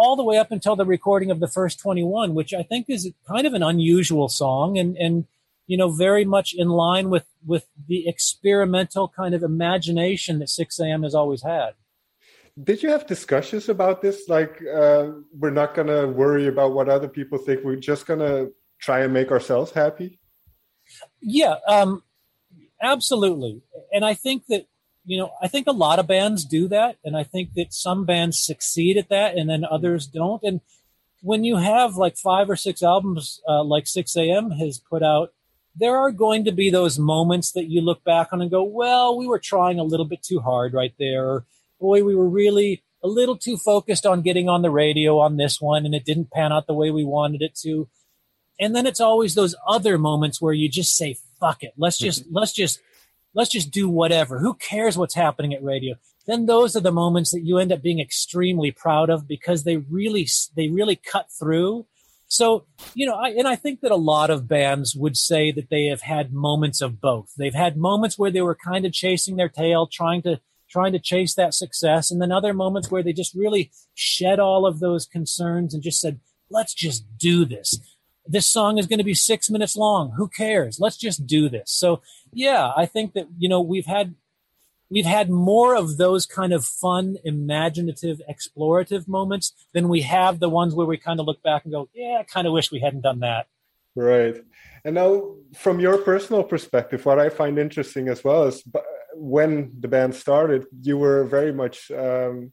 all 0.00 0.16
the 0.16 0.24
way 0.24 0.38
up 0.38 0.50
until 0.50 0.76
the 0.76 0.86
recording 0.86 1.30
of 1.30 1.40
the 1.40 1.46
first 1.48 1.78
21, 1.78 2.34
which 2.34 2.54
I 2.54 2.62
think 2.62 2.86
is 2.88 3.12
kind 3.28 3.46
of 3.46 3.52
an 3.52 3.62
unusual 3.62 4.30
song 4.30 4.78
and, 4.78 4.96
and, 4.96 5.26
you 5.66 5.76
know, 5.76 5.90
very 5.90 6.24
much 6.24 6.54
in 6.54 6.68
line 6.70 7.10
with, 7.10 7.26
with 7.46 7.66
the 7.86 8.08
experimental 8.08 9.12
kind 9.14 9.34
of 9.34 9.42
imagination 9.42 10.38
that 10.38 10.48
Sixx:A.M. 10.48 11.02
has 11.02 11.14
always 11.14 11.42
had. 11.42 11.72
Did 12.64 12.82
you 12.82 12.88
have 12.88 13.06
discussions 13.06 13.68
about 13.68 14.00
this? 14.00 14.26
Like, 14.26 14.62
uh, 14.66 15.10
we're 15.38 15.50
not 15.50 15.74
going 15.74 15.88
to 15.88 16.08
worry 16.08 16.46
about 16.48 16.72
what 16.72 16.88
other 16.88 17.08
people 17.08 17.36
think. 17.36 17.62
We're 17.62 17.76
just 17.76 18.06
going 18.06 18.20
to 18.20 18.52
try 18.80 19.00
and 19.00 19.12
make 19.12 19.30
ourselves 19.30 19.70
happy? 19.72 20.18
Yeah, 21.20 21.56
um, 21.68 22.02
absolutely. 22.82 23.62
And 23.92 24.04
I 24.04 24.14
think 24.14 24.46
that, 24.48 24.66
you 25.04 25.18
know, 25.18 25.32
I 25.42 25.48
think 25.48 25.66
a 25.66 25.72
lot 25.72 25.98
of 25.98 26.06
bands 26.06 26.44
do 26.44 26.68
that. 26.68 26.96
And 27.04 27.16
I 27.16 27.24
think 27.24 27.54
that 27.54 27.72
some 27.72 28.04
bands 28.04 28.38
succeed 28.38 28.96
at 28.96 29.08
that 29.08 29.36
and 29.36 29.48
then 29.48 29.64
others 29.64 30.06
don't. 30.06 30.42
And 30.42 30.60
when 31.22 31.44
you 31.44 31.56
have 31.56 31.96
like 31.96 32.16
five 32.16 32.48
or 32.48 32.56
six 32.56 32.82
albums, 32.82 33.40
uh, 33.48 33.64
like 33.64 33.86
AM 34.16 34.50
has 34.52 34.78
put 34.78 35.02
out, 35.02 35.32
there 35.74 35.96
are 35.96 36.10
going 36.10 36.44
to 36.44 36.52
be 36.52 36.70
those 36.70 36.98
moments 36.98 37.52
that 37.52 37.70
you 37.70 37.80
look 37.80 38.04
back 38.04 38.28
on 38.32 38.42
and 38.42 38.50
go, 38.50 38.62
well, 38.62 39.16
we 39.16 39.26
were 39.26 39.38
trying 39.38 39.78
a 39.78 39.84
little 39.84 40.06
bit 40.06 40.22
too 40.22 40.40
hard 40.40 40.74
right 40.74 40.94
there. 40.98 41.26
Or, 41.26 41.44
boy, 41.80 42.04
we 42.04 42.14
were 42.14 42.28
really 42.28 42.82
a 43.02 43.08
little 43.08 43.36
too 43.36 43.56
focused 43.56 44.04
on 44.04 44.22
getting 44.22 44.48
on 44.48 44.62
the 44.62 44.70
radio 44.70 45.18
on 45.18 45.36
this 45.36 45.60
one 45.60 45.86
and 45.86 45.94
it 45.94 46.04
didn't 46.04 46.30
pan 46.30 46.52
out 46.52 46.66
the 46.66 46.74
way 46.74 46.90
we 46.90 47.04
wanted 47.04 47.42
it 47.42 47.54
to 47.54 47.88
and 48.58 48.76
then 48.76 48.86
it's 48.86 49.00
always 49.00 49.34
those 49.34 49.54
other 49.66 49.96
moments 49.96 50.40
where 50.40 50.52
you 50.52 50.68
just 50.68 50.96
say 50.96 51.16
fuck 51.40 51.62
it 51.62 51.72
let's 51.76 51.98
just 51.98 52.24
mm-hmm. 52.24 52.36
let's 52.36 52.52
just 52.52 52.80
let's 53.34 53.50
just 53.50 53.70
do 53.70 53.88
whatever. 53.88 54.38
Who 54.38 54.54
cares 54.54 54.96
what's 54.96 55.14
happening 55.14 55.54
at 55.54 55.62
radio? 55.62 55.96
Then 56.26 56.46
those 56.46 56.76
are 56.76 56.80
the 56.80 56.92
moments 56.92 57.30
that 57.32 57.44
you 57.44 57.58
end 57.58 57.72
up 57.72 57.82
being 57.82 58.00
extremely 58.00 58.70
proud 58.70 59.10
of 59.10 59.26
because 59.26 59.64
they 59.64 59.78
really 59.78 60.28
they 60.56 60.68
really 60.68 60.96
cut 60.96 61.26
through. 61.38 61.86
So 62.28 62.66
you 62.94 63.06
know 63.06 63.14
I, 63.14 63.30
and 63.30 63.48
i 63.48 63.56
think 63.56 63.80
that 63.80 63.90
a 63.90 63.96
lot 63.96 64.30
of 64.30 64.46
bands 64.46 64.94
would 64.94 65.16
say 65.16 65.50
that 65.50 65.68
they 65.70 65.86
have 65.86 66.02
had 66.02 66.32
moments 66.32 66.80
of 66.80 67.00
both. 67.00 67.32
They've 67.36 67.54
had 67.54 67.76
moments 67.76 68.18
where 68.18 68.30
they 68.30 68.42
were 68.42 68.56
kind 68.56 68.86
of 68.86 68.92
chasing 68.92 69.36
their 69.36 69.48
tail 69.48 69.88
trying 69.90 70.22
to 70.22 70.40
trying 70.70 70.92
to 70.92 71.00
chase 71.00 71.34
that 71.34 71.54
success 71.54 72.10
and 72.10 72.22
then 72.22 72.30
other 72.30 72.54
moments 72.54 72.90
where 72.90 73.02
they 73.02 73.12
just 73.12 73.34
really 73.34 73.72
shed 73.94 74.38
all 74.38 74.64
of 74.64 74.78
those 74.78 75.04
concerns 75.04 75.74
and 75.74 75.82
just 75.82 76.00
said 76.00 76.20
let's 76.48 76.74
just 76.74 77.04
do 77.18 77.44
this 77.44 77.76
this 78.30 78.46
song 78.46 78.78
is 78.78 78.86
going 78.86 78.98
to 78.98 79.04
be 79.04 79.14
six 79.14 79.50
minutes 79.50 79.76
long. 79.76 80.12
Who 80.16 80.28
cares? 80.28 80.78
Let's 80.78 80.96
just 80.96 81.26
do 81.26 81.48
this. 81.48 81.70
So 81.70 82.00
yeah, 82.32 82.72
I 82.76 82.86
think 82.86 83.14
that, 83.14 83.26
you 83.36 83.48
know, 83.48 83.60
we've 83.60 83.86
had, 83.86 84.14
we've 84.88 85.06
had 85.06 85.30
more 85.30 85.74
of 85.74 85.96
those 85.96 86.26
kind 86.26 86.52
of 86.52 86.64
fun, 86.64 87.16
imaginative, 87.24 88.20
explorative 88.30 89.08
moments 89.08 89.52
than 89.74 89.88
we 89.88 90.02
have 90.02 90.38
the 90.38 90.48
ones 90.48 90.74
where 90.74 90.86
we 90.86 90.96
kind 90.96 91.18
of 91.18 91.26
look 91.26 91.42
back 91.42 91.64
and 91.64 91.72
go, 91.72 91.88
yeah, 91.92 92.18
I 92.20 92.22
kind 92.22 92.46
of 92.46 92.52
wish 92.52 92.70
we 92.70 92.80
hadn't 92.80 93.02
done 93.02 93.20
that. 93.20 93.46
Right. 93.96 94.36
And 94.84 94.94
now, 94.94 95.34
from 95.56 95.80
your 95.80 95.98
personal 95.98 96.44
perspective, 96.44 97.04
what 97.04 97.18
I 97.18 97.28
find 97.28 97.58
interesting 97.58 98.08
as 98.08 98.22
well 98.22 98.44
is 98.44 98.62
when 99.14 99.72
the 99.78 99.88
band 99.88 100.14
started, 100.14 100.66
you 100.80 100.96
were 100.96 101.24
very 101.24 101.52
much 101.52 101.90
um, 101.90 102.52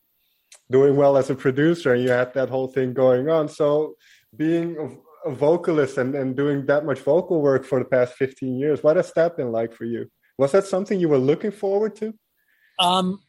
doing 0.71 0.95
well 0.95 1.17
as 1.17 1.29
a 1.29 1.35
producer 1.35 1.93
and 1.93 2.01
you 2.01 2.09
had 2.09 2.33
that 2.33 2.49
whole 2.49 2.67
thing 2.67 2.93
going 2.93 3.29
on. 3.29 3.47
So, 3.47 3.95
being 4.35 4.99
a 5.27 5.31
vocalist 5.31 5.97
and, 5.97 6.15
and 6.15 6.35
doing 6.35 6.65
that 6.65 6.85
much 6.85 6.99
vocal 6.99 7.41
work 7.41 7.65
for 7.65 7.79
the 7.79 7.85
past 7.85 8.13
15 8.13 8.57
years. 8.57 8.83
What 8.83 8.95
has 8.95 9.11
that 9.13 9.37
been 9.37 9.51
like 9.51 9.73
for 9.73 9.85
you? 9.85 10.09
Was 10.37 10.51
that 10.51 10.65
something 10.65 10.99
you 10.99 11.09
were 11.09 11.17
looking 11.17 11.51
forward 11.51 11.95
to? 11.97 12.13
Um, 12.79 13.21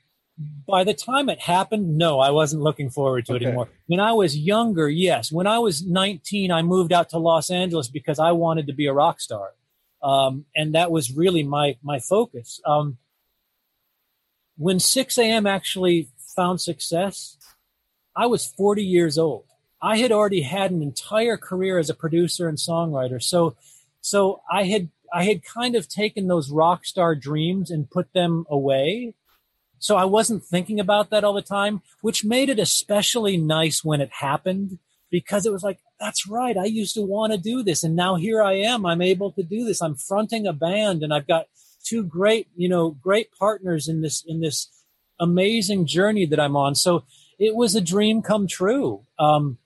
by 0.67 0.85
the 0.85 0.95
time 0.95 1.28
it 1.28 1.40
happened, 1.40 1.99
no, 1.99 2.21
I 2.21 2.31
wasn't 2.31 2.62
looking 2.62 2.90
forward 2.90 3.26
to 3.26 3.35
okay. 3.35 3.45
it 3.45 3.49
anymore. 3.49 3.69
When 3.87 4.00
I 4.00 4.12
was 4.12 4.37
younger, 4.37 4.88
yes. 4.88 5.33
When 5.33 5.47
I 5.47 5.59
was 5.59 5.85
19, 5.85 6.52
I 6.52 6.62
moved 6.62 6.93
out 6.93 7.09
to 7.11 7.19
Los 7.19 7.50
Angeles 7.50 7.88
because 7.88 8.19
I 8.19 8.33
wanted 8.33 8.67
to 8.69 8.73
be 8.73 8.87
a 8.87 8.93
rock 8.93 9.21
star. 9.21 9.50
Um, 10.02 10.45
and 10.55 10.75
that 10.75 10.90
was 10.90 11.12
really 11.12 11.43
my, 11.43 11.76
my 11.83 11.99
focus. 11.99 12.61
Um, 12.64 12.99
when 14.57 14.78
Sixx:A.M. 14.78 15.47
actually 15.47 16.09
found 16.37 16.61
success, 16.61 17.37
I 18.14 18.26
was 18.26 18.47
40 18.47 18.85
years 18.85 19.19
old. 19.19 19.48
I 19.80 19.99
had 19.99 20.12
already 20.12 20.42
had 20.42 20.70
an 20.70 20.82
entire 20.82 21.37
career 21.37 21.78
as 21.78 21.88
a 21.88 21.94
producer 21.94 22.49
and 22.49 22.58
songwriter. 22.58 23.23
So, 23.23 23.56
so 24.00 24.42
I 24.50 24.64
had, 24.64 24.90
I 25.12 25.25
had 25.25 25.44
kind 25.44 25.75
of 25.76 25.88
taken 25.88 26.26
those 26.26 26.50
rock 26.50 26.85
star 26.85 27.14
dreams 27.14 27.70
and 27.70 27.90
put 27.90 28.12
them 28.12 28.44
away. 28.50 29.14
So 29.78 29.97
I 29.97 30.04
wasn't 30.04 30.44
thinking 30.44 30.80
about 30.80 31.11
that 31.11 31.23
all 31.23 31.35
the 31.35 31.42
time, 31.42 31.82
which 32.00 32.25
made 32.25 32.49
it 32.49 32.58
especially 32.58 33.37
nice 33.37 33.85
when 33.85 34.00
it 34.00 34.11
happened 34.12 34.78
because 35.11 35.47
it 35.47 35.52
was 35.52 35.62
like, 35.62 35.78
that's 36.00 36.26
right. 36.26 36.56
I 36.56 36.64
used 36.64 36.94
to 36.94 37.02
want 37.02 37.32
to 37.32 37.38
do 37.38 37.62
this. 37.62 37.85
And 37.85 37.94
now 37.94 38.16
here 38.16 38.42
I 38.42 38.54
am. 38.54 38.85
I'm 38.85 39.00
able 39.00 39.32
to 39.32 39.42
do 39.42 39.64
this. 39.64 39.80
I'm 39.80 39.94
fronting 39.94 40.47
a 40.47 40.52
band 40.52 41.02
and 41.02 41.14
I've 41.14 41.26
got 41.26 41.47
two 41.85 42.02
great, 42.02 42.49
you 42.56 42.68
know, 42.68 42.90
great 42.90 43.30
partners 43.32 43.88
in 43.88 44.02
this, 44.02 44.25
in 44.26 44.40
this 44.40 44.68
amazing 45.20 45.87
journey 45.87 46.26
that 46.26 46.40
I'm 46.40 46.56
on. 46.56 46.75
So 46.75 47.04
it 47.38 47.54
was 47.54 47.75
a 47.75 47.80
dream 47.80 48.20
come 48.20 48.47
true. 48.47 49.06
Um, 49.18 49.58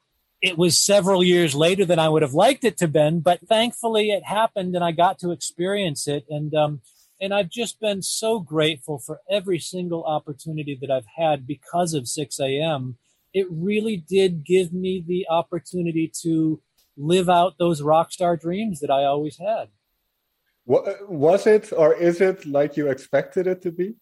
it 0.43 0.59
was 0.59 0.77
several 0.77 1.23
years 1.23 1.55
later 1.55 1.85
than 1.85 2.01
I 2.01 2.09
would 2.09 2.23
have 2.23 2.35
liked 2.35 2.65
it 2.65 2.77
to 2.79 2.89
been, 2.89 3.21
but 3.21 3.47
thankfully 3.49 4.11
it 4.11 4.25
happened 4.25 4.75
and 4.75 4.85
I 4.85 4.91
got 4.91 5.21
to 5.21 5.31
experience 5.31 6.09
it. 6.09 6.25
And, 6.29 6.53
um, 6.53 6.81
and 7.21 7.33
I've 7.33 7.49
just 7.49 7.79
been 7.79 8.03
so 8.03 8.41
grateful 8.41 8.99
for 8.99 9.21
every 9.31 9.61
single 9.61 10.03
opportunity 10.03 10.77
that 10.81 10.91
I've 10.91 11.07
had 11.17 11.47
because 11.47 11.95
of 11.95 12.05
Sixx:A.M. 12.05 12.99
It 13.33 13.47
really 13.51 13.97
did 13.97 14.45
give 14.45 14.73
me 14.73 15.03
the 15.07 15.27
opportunity 15.31 16.11
to 16.23 16.61
live 16.97 17.31
out 17.31 17.55
those 17.59 17.81
rock 17.81 18.11
star 18.11 18.37
dreams 18.37 18.81
that 18.81 18.91
I 18.91 19.05
always 19.05 19.39
had. 19.39 19.69
What, 20.65 21.09
was 21.09 21.47
it 21.47 21.73
or 21.73 21.95
is 21.95 22.21
it 22.21 22.45
like 22.47 22.77
you 22.77 22.89
expected 22.89 23.47
it 23.47 23.63
to 23.63 23.71
be? 23.71 23.95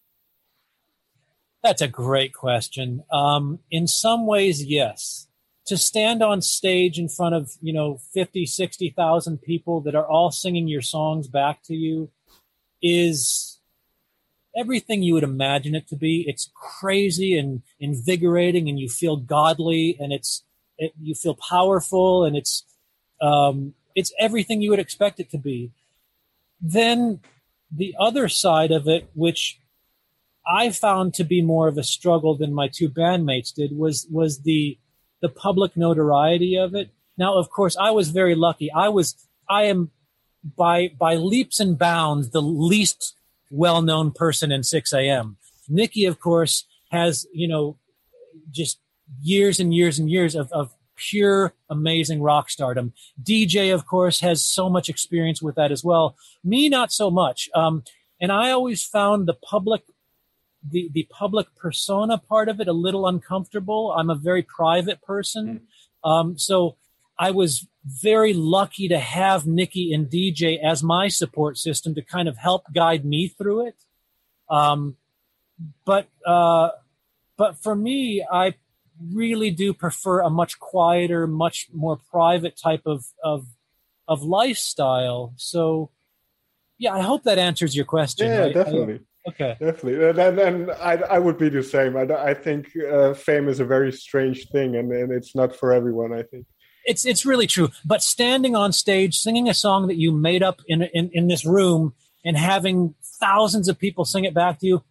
That's 1.61 1.83
a 1.83 1.87
great 1.87 2.33
question. 2.33 3.03
Um, 3.13 3.59
in 3.69 3.87
some 3.87 4.25
ways, 4.25 4.65
yes 4.65 5.27
to 5.71 5.77
stand 5.77 6.21
on 6.21 6.41
stage 6.41 6.99
in 6.99 7.07
front 7.07 7.33
of 7.33 7.51
you 7.61 7.71
know 7.71 7.97
50 8.13 8.45
60,000 8.45 9.41
people 9.41 9.79
that 9.79 9.95
are 9.95 10.05
all 10.05 10.29
singing 10.29 10.67
your 10.67 10.81
songs 10.81 11.29
back 11.29 11.63
to 11.63 11.73
you 11.73 12.09
is 12.81 13.61
everything 14.53 15.01
you 15.01 15.13
would 15.13 15.23
imagine 15.23 15.73
it 15.73 15.87
to 15.87 15.95
be. 15.95 16.25
It's 16.27 16.51
crazy 16.53 17.37
and 17.37 17.61
invigorating 17.79 18.67
and 18.67 18.77
you 18.77 18.89
feel 18.89 19.15
godly 19.15 19.95
and 19.97 20.11
it's 20.11 20.43
it, 20.77 20.91
you 21.01 21.15
feel 21.15 21.35
powerful 21.35 22.25
and 22.25 22.35
it's 22.35 22.65
um, 23.21 23.73
it's 23.95 24.11
everything 24.19 24.61
you 24.61 24.71
would 24.71 24.79
expect 24.79 25.21
it 25.21 25.31
to 25.31 25.37
be. 25.37 25.71
Then 26.59 27.21
the 27.71 27.95
other 27.97 28.27
side 28.27 28.71
of 28.71 28.89
it 28.89 29.09
which 29.13 29.57
I 30.45 30.71
found 30.71 31.13
to 31.13 31.23
be 31.23 31.41
more 31.41 31.69
of 31.69 31.77
a 31.77 31.83
struggle 31.83 32.35
than 32.35 32.53
my 32.53 32.67
two 32.67 32.89
bandmates 32.89 33.53
did 33.53 33.71
was 33.77 34.05
was 34.11 34.39
the 34.39 34.77
the 35.21 35.29
public 35.29 35.77
notoriety 35.77 36.57
of 36.57 36.75
it. 36.75 36.89
Now, 37.17 37.37
of 37.37 37.49
course, 37.49 37.77
I 37.77 37.91
was 37.91 38.09
very 38.09 38.35
lucky. 38.35 38.71
I 38.71 38.89
was, 38.89 39.15
I 39.49 39.63
am 39.63 39.91
by, 40.57 40.91
by 40.97 41.15
leaps 41.15 41.59
and 41.59 41.77
bounds 41.77 42.31
the 42.31 42.41
least 42.41 43.15
well 43.49 43.81
known 43.81 44.11
person 44.11 44.51
in 44.51 44.61
Sixx:A.M. 44.61 45.37
Nikki, 45.67 46.05
of 46.05 46.19
course, 46.19 46.65
has, 46.89 47.27
you 47.33 47.47
know, 47.47 47.77
just 48.49 48.79
years 49.21 49.59
and 49.59 49.73
years 49.73 49.99
and 49.99 50.09
years 50.09 50.35
of, 50.35 50.51
of 50.51 50.73
pure 50.95 51.53
amazing 51.69 52.21
rock 52.21 52.49
stardom. 52.49 52.93
DJ, 53.21 53.73
of 53.73 53.85
course, 53.85 54.19
has 54.19 54.43
so 54.43 54.69
much 54.69 54.89
experience 54.89 55.41
with 55.41 55.55
that 55.55 55.71
as 55.71 55.83
well. 55.83 56.15
Me, 56.43 56.69
not 56.69 56.91
so 56.91 57.09
much. 57.09 57.49
Um, 57.55 57.83
and 58.19 58.31
I 58.31 58.51
always 58.51 58.83
found 58.83 59.27
the 59.27 59.33
public 59.33 59.83
the 60.67 60.89
the 60.93 61.07
public 61.09 61.53
persona 61.55 62.17
part 62.17 62.49
of 62.49 62.59
it 62.59 62.67
a 62.67 62.73
little 62.73 63.07
uncomfortable. 63.07 63.93
I'm 63.97 64.09
a 64.09 64.15
very 64.15 64.43
private 64.43 65.01
person, 65.01 65.61
mm. 66.05 66.09
um, 66.09 66.37
so 66.37 66.77
I 67.17 67.31
was 67.31 67.67
very 67.85 68.33
lucky 68.33 68.87
to 68.87 68.99
have 68.99 69.45
Nikki 69.45 69.93
and 69.93 70.07
DJ 70.07 70.61
as 70.61 70.83
my 70.83 71.07
support 71.07 71.57
system 71.57 71.95
to 71.95 72.01
kind 72.01 72.27
of 72.27 72.37
help 72.37 72.63
guide 72.73 73.05
me 73.05 73.27
through 73.27 73.67
it. 73.67 73.75
Um, 74.49 74.97
but 75.85 76.07
uh, 76.25 76.69
but 77.37 77.57
for 77.57 77.75
me, 77.75 78.25
I 78.31 78.55
really 79.13 79.51
do 79.51 79.73
prefer 79.73 80.21
a 80.21 80.29
much 80.29 80.59
quieter, 80.59 81.27
much 81.27 81.69
more 81.73 81.97
private 81.97 82.57
type 82.57 82.83
of 82.85 83.05
of 83.23 83.47
of 84.07 84.23
lifestyle. 84.23 85.33
So, 85.37 85.89
yeah, 86.77 86.93
I 86.93 87.01
hope 87.01 87.23
that 87.23 87.37
answers 87.37 87.75
your 87.75 87.85
question. 87.85 88.27
Yeah, 88.27 88.45
I, 88.45 88.51
definitely. 88.51 88.95
I, 88.95 88.99
okay, 89.27 89.55
definitely, 89.59 90.09
and, 90.09 90.19
and, 90.19 90.39
and, 90.39 90.71
I 90.71 90.93
I 90.95 91.19
would 91.19 91.37
be 91.37 91.49
the 91.49 91.63
same. 91.63 91.97
I 91.97 92.03
I 92.03 92.33
think 92.33 92.71
uh, 92.77 93.13
fame 93.13 93.47
is 93.47 93.59
a 93.59 93.65
very 93.65 93.91
strange 93.91 94.49
thing, 94.49 94.75
and, 94.75 94.91
and 94.91 95.11
it's 95.11 95.35
not 95.35 95.55
for 95.55 95.73
everyone. 95.73 96.13
I 96.13 96.23
think 96.23 96.45
it's 96.85 97.05
it's 97.05 97.25
really 97.25 97.47
true. 97.47 97.69
But 97.85 98.01
standing 98.01 98.55
on 98.55 98.71
stage, 98.71 99.17
singing 99.17 99.49
a 99.49 99.53
song 99.53 99.87
that 99.87 99.97
you 99.97 100.11
made 100.11 100.43
up 100.43 100.61
in 100.67 100.83
in, 100.93 101.09
in 101.13 101.27
this 101.27 101.45
room, 101.45 101.93
and 102.25 102.37
having 102.37 102.95
thousands 103.19 103.67
of 103.67 103.77
people 103.77 104.05
sing 104.05 104.25
it 104.25 104.33
back 104.33 104.59
to 104.59 104.67
you, 104.67 104.83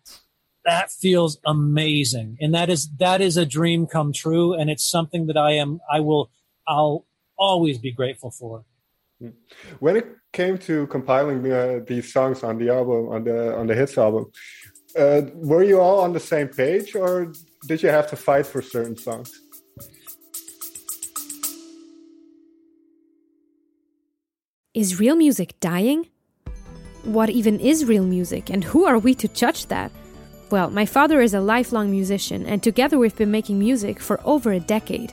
that 0.65 0.91
feels 0.91 1.39
amazing 1.47 2.37
and 2.41 2.55
that 2.55 2.69
is 2.69 2.91
that 2.99 3.21
is 3.21 3.37
a 3.37 3.47
dream 3.47 3.87
come 3.87 4.13
true 4.13 4.53
and 4.53 4.69
it's 4.69 4.85
something 4.85 5.27
that 5.27 5.37
i 5.37 5.53
am 5.53 5.81
i 5.91 6.01
will 6.01 6.31
i'll 6.69 7.07
always 7.39 7.79
be 7.79 7.91
grateful 7.91 8.31
for 8.31 8.65
hmm. 9.21 9.31
when 9.79 9.97
it 9.97 10.07
came 10.33 10.59
to 10.59 10.87
compiling 10.89 11.51
uh, 11.51 11.81
these 11.87 12.13
songs 12.13 12.43
on 12.43 12.59
the 12.59 12.69
album 12.69 13.09
on 13.09 13.25
the 13.25 13.57
on 13.57 13.67
the 13.67 13.75
hits 13.75 13.99
album. 13.99 14.27
Uh, 14.97 15.23
were 15.35 15.63
you 15.63 15.81
all 15.81 16.01
on 16.01 16.13
the 16.13 16.21
same 16.21 16.49
page 16.49 16.95
or 16.95 17.33
did 17.67 17.83
you 17.83 17.89
have 17.89 18.09
to 18.11 18.17
fight 18.17 18.47
for 18.47 18.63
certain 18.63 18.97
songs? 18.97 19.31
Is 24.75 25.01
real 25.01 25.17
music 25.17 25.59
dying? 25.61 26.09
What 27.05 27.31
even 27.31 27.59
is 27.61 27.85
real 27.85 28.05
music 28.05 28.51
and 28.51 28.63
who 28.63 28.85
are 28.85 28.99
we 28.99 29.15
to 29.17 29.29
judge 29.29 29.67
that? 29.67 29.91
Well, 30.51 30.71
my 30.71 30.85
father 30.85 31.21
is 31.21 31.33
a 31.33 31.41
lifelong 31.41 31.93
musician, 31.93 32.45
and 32.45 32.61
together 32.61 32.99
we've 32.99 33.15
been 33.15 33.31
making 33.31 33.61
music 33.61 34.01
for 34.01 34.21
over 34.25 34.51
a 34.51 34.59
decade. 34.59 35.13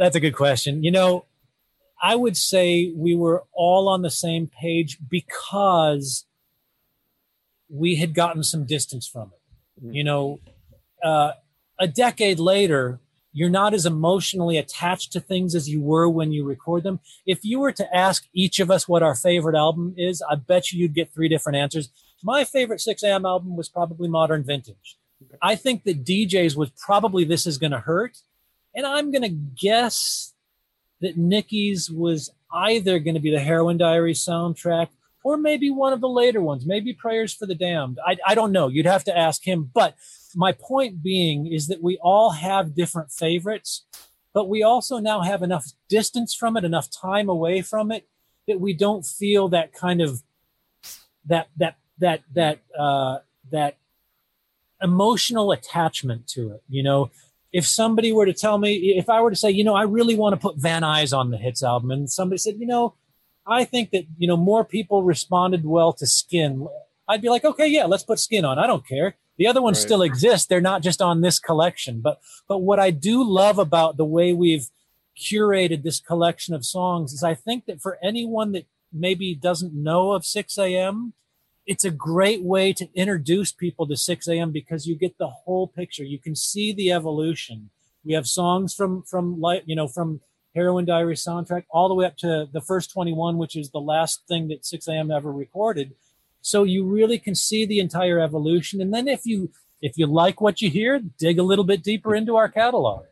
That's 0.00 0.16
a 0.16 0.20
good 0.20 0.34
question. 0.34 0.82
You 0.82 0.92
know, 0.92 1.26
I 2.02 2.16
would 2.16 2.34
say 2.34 2.90
we 2.96 3.14
were 3.14 3.44
all 3.52 3.86
on 3.86 4.00
the 4.00 4.10
same 4.10 4.46
page 4.46 4.96
because 5.10 6.24
we 7.68 7.96
had 7.96 8.14
gotten 8.14 8.42
some 8.42 8.64
distance 8.64 9.06
from 9.06 9.30
it. 9.34 9.84
Mm-hmm. 9.84 9.92
You 9.92 10.04
know, 10.04 10.40
uh, 11.04 11.32
a 11.78 11.86
decade 11.86 12.38
later, 12.38 12.98
you're 13.34 13.50
not 13.50 13.74
as 13.74 13.84
emotionally 13.84 14.56
attached 14.56 15.12
to 15.12 15.20
things 15.20 15.54
as 15.54 15.68
you 15.68 15.82
were 15.82 16.08
when 16.08 16.32
you 16.32 16.44
record 16.44 16.82
them. 16.82 17.00
If 17.26 17.44
you 17.44 17.60
were 17.60 17.72
to 17.72 17.94
ask 17.94 18.26
each 18.32 18.58
of 18.58 18.70
us 18.70 18.88
what 18.88 19.02
our 19.02 19.14
favorite 19.14 19.54
album 19.54 19.94
is, 19.98 20.22
I 20.30 20.36
bet 20.36 20.72
you 20.72 20.80
you'd 20.80 20.94
get 20.94 21.12
three 21.12 21.28
different 21.28 21.58
answers. 21.58 21.90
My 22.22 22.44
favorite 22.44 22.80
Sixx:A.M. 22.80 23.26
album 23.26 23.54
was 23.54 23.68
probably 23.68 24.08
Modern 24.08 24.44
Vintage. 24.44 24.96
I 25.42 25.56
think 25.56 25.84
that 25.84 26.06
DJs 26.06 26.56
was 26.56 26.70
probably 26.70 27.24
This 27.24 27.46
Is 27.46 27.58
Gonna 27.58 27.80
Hurt. 27.80 28.16
And 28.74 28.86
I'm 28.86 29.10
going 29.10 29.22
to 29.22 29.28
guess 29.28 30.34
that 31.00 31.16
Nikki's 31.16 31.90
was 31.90 32.30
either 32.52 32.98
going 32.98 33.14
to 33.14 33.20
be 33.20 33.30
the 33.30 33.40
Heroin 33.40 33.78
Diary 33.78 34.12
soundtrack 34.12 34.88
or 35.22 35.36
maybe 35.36 35.70
one 35.70 35.92
of 35.92 36.00
the 36.00 36.08
later 36.08 36.40
ones, 36.40 36.64
maybe 36.66 36.92
Prayers 36.94 37.34
for 37.34 37.46
the 37.46 37.54
Damned. 37.54 37.98
I, 38.06 38.16
I 38.26 38.34
don't 38.34 38.52
know. 38.52 38.68
You'd 38.68 38.86
have 38.86 39.04
to 39.04 39.16
ask 39.16 39.46
him. 39.46 39.70
But 39.72 39.94
my 40.34 40.52
point 40.52 41.02
being 41.02 41.46
is 41.46 41.66
that 41.68 41.82
we 41.82 41.98
all 41.98 42.30
have 42.30 42.74
different 42.74 43.12
favorites, 43.12 43.84
but 44.32 44.48
we 44.48 44.62
also 44.62 44.98
now 44.98 45.20
have 45.20 45.42
enough 45.42 45.66
distance 45.88 46.34
from 46.34 46.56
it, 46.56 46.64
enough 46.64 46.88
time 46.90 47.28
away 47.28 47.60
from 47.62 47.92
it 47.92 48.08
that 48.48 48.60
we 48.60 48.72
don't 48.72 49.04
feel 49.04 49.48
that 49.48 49.72
kind 49.72 50.00
of 50.00 50.22
that 51.26 51.48
that 51.58 51.76
that 51.98 52.22
that 52.34 52.60
uh, 52.78 53.18
that 53.50 53.76
emotional 54.80 55.52
attachment 55.52 56.26
to 56.28 56.52
it. 56.52 56.62
You 56.68 56.82
know, 56.82 57.10
if 57.52 57.66
somebody 57.66 58.12
were 58.12 58.26
to 58.26 58.32
tell 58.32 58.58
me, 58.58 58.94
if 58.96 59.08
I 59.08 59.20
were 59.20 59.30
to 59.30 59.36
say, 59.36 59.50
you 59.50 59.64
know, 59.64 59.74
I 59.74 59.82
really 59.82 60.14
want 60.14 60.34
to 60.34 60.40
put 60.40 60.56
Van 60.56 60.82
Nuys 60.82 61.16
on 61.16 61.30
the 61.30 61.36
hits 61.36 61.62
album, 61.62 61.90
and 61.90 62.10
somebody 62.10 62.38
said, 62.38 62.56
you 62.58 62.66
know, 62.66 62.94
I 63.46 63.64
think 63.64 63.90
that, 63.90 64.04
you 64.16 64.28
know, 64.28 64.36
more 64.36 64.64
people 64.64 65.02
responded 65.02 65.64
well 65.64 65.92
to 65.94 66.06
Skin, 66.06 66.68
I'd 67.08 67.22
be 67.22 67.28
like, 67.28 67.44
okay, 67.44 67.66
yeah, 67.66 67.86
let's 67.86 68.04
put 68.04 68.20
Skin 68.20 68.44
on. 68.44 68.58
I 68.58 68.66
don't 68.66 68.86
care. 68.86 69.16
The 69.36 69.46
other 69.46 69.62
ones 69.62 69.78
right. 69.78 69.86
still 69.86 70.02
exist. 70.02 70.48
They're 70.48 70.60
not 70.60 70.82
just 70.82 71.02
on 71.02 71.22
this 71.22 71.38
collection. 71.38 72.00
But 72.00 72.20
but 72.46 72.58
what 72.58 72.78
I 72.78 72.90
do 72.90 73.24
love 73.24 73.58
about 73.58 73.96
the 73.96 74.04
way 74.04 74.32
we've 74.32 74.68
curated 75.18 75.82
this 75.82 75.98
collection 75.98 76.54
of 76.54 76.64
songs 76.64 77.12
is 77.12 77.22
I 77.22 77.34
think 77.34 77.64
that 77.66 77.80
for 77.80 77.98
anyone 78.02 78.52
that 78.52 78.66
maybe 78.92 79.34
doesn't 79.34 79.74
know 79.74 80.12
of 80.12 80.22
Sixx:A.M., 80.22 81.14
it's 81.70 81.84
a 81.84 81.90
great 81.92 82.42
way 82.42 82.72
to 82.72 82.88
introduce 82.96 83.52
people 83.52 83.86
to 83.86 83.94
Sixx:A.M. 83.94 84.50
because 84.50 84.88
you 84.88 84.96
get 84.96 85.16
the 85.18 85.28
whole 85.28 85.68
picture. 85.68 86.02
You 86.02 86.18
can 86.18 86.34
see 86.34 86.72
the 86.72 86.90
evolution. 86.90 87.70
We 88.04 88.12
have 88.14 88.26
songs 88.26 88.74
from 88.74 89.04
from 89.04 89.40
like 89.40 89.62
you 89.66 89.76
know 89.76 89.86
from 89.86 90.20
Heroin 90.52 90.84
Diary 90.84 91.14
soundtrack 91.14 91.66
all 91.70 91.88
the 91.88 91.94
way 91.94 92.06
up 92.06 92.16
to 92.18 92.48
the 92.52 92.60
first 92.60 92.90
21, 92.90 93.38
which 93.38 93.54
is 93.54 93.70
the 93.70 93.80
last 93.80 94.26
thing 94.26 94.48
that 94.48 94.62
Sixx:A.M. 94.62 95.12
ever 95.12 95.30
recorded. 95.30 95.94
So 96.42 96.64
you 96.64 96.84
really 96.84 97.20
can 97.20 97.36
see 97.36 97.64
the 97.66 97.78
entire 97.78 98.18
evolution. 98.18 98.80
And 98.80 98.92
then 98.92 99.06
if 99.06 99.24
you 99.24 99.52
if 99.80 99.96
you 99.96 100.06
like 100.08 100.40
what 100.40 100.60
you 100.60 100.70
hear, 100.70 100.98
dig 100.98 101.38
a 101.38 101.44
little 101.44 101.64
bit 101.72 101.84
deeper 101.84 102.16
into 102.16 102.34
our 102.34 102.48
catalog. 102.48 103.04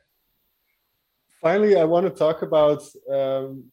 Finally, 1.41 1.77
I 1.77 1.85
want 1.85 2.07
to 2.07 2.11
talk 2.11 2.43
about 2.43 2.83
um, 3.09 3.71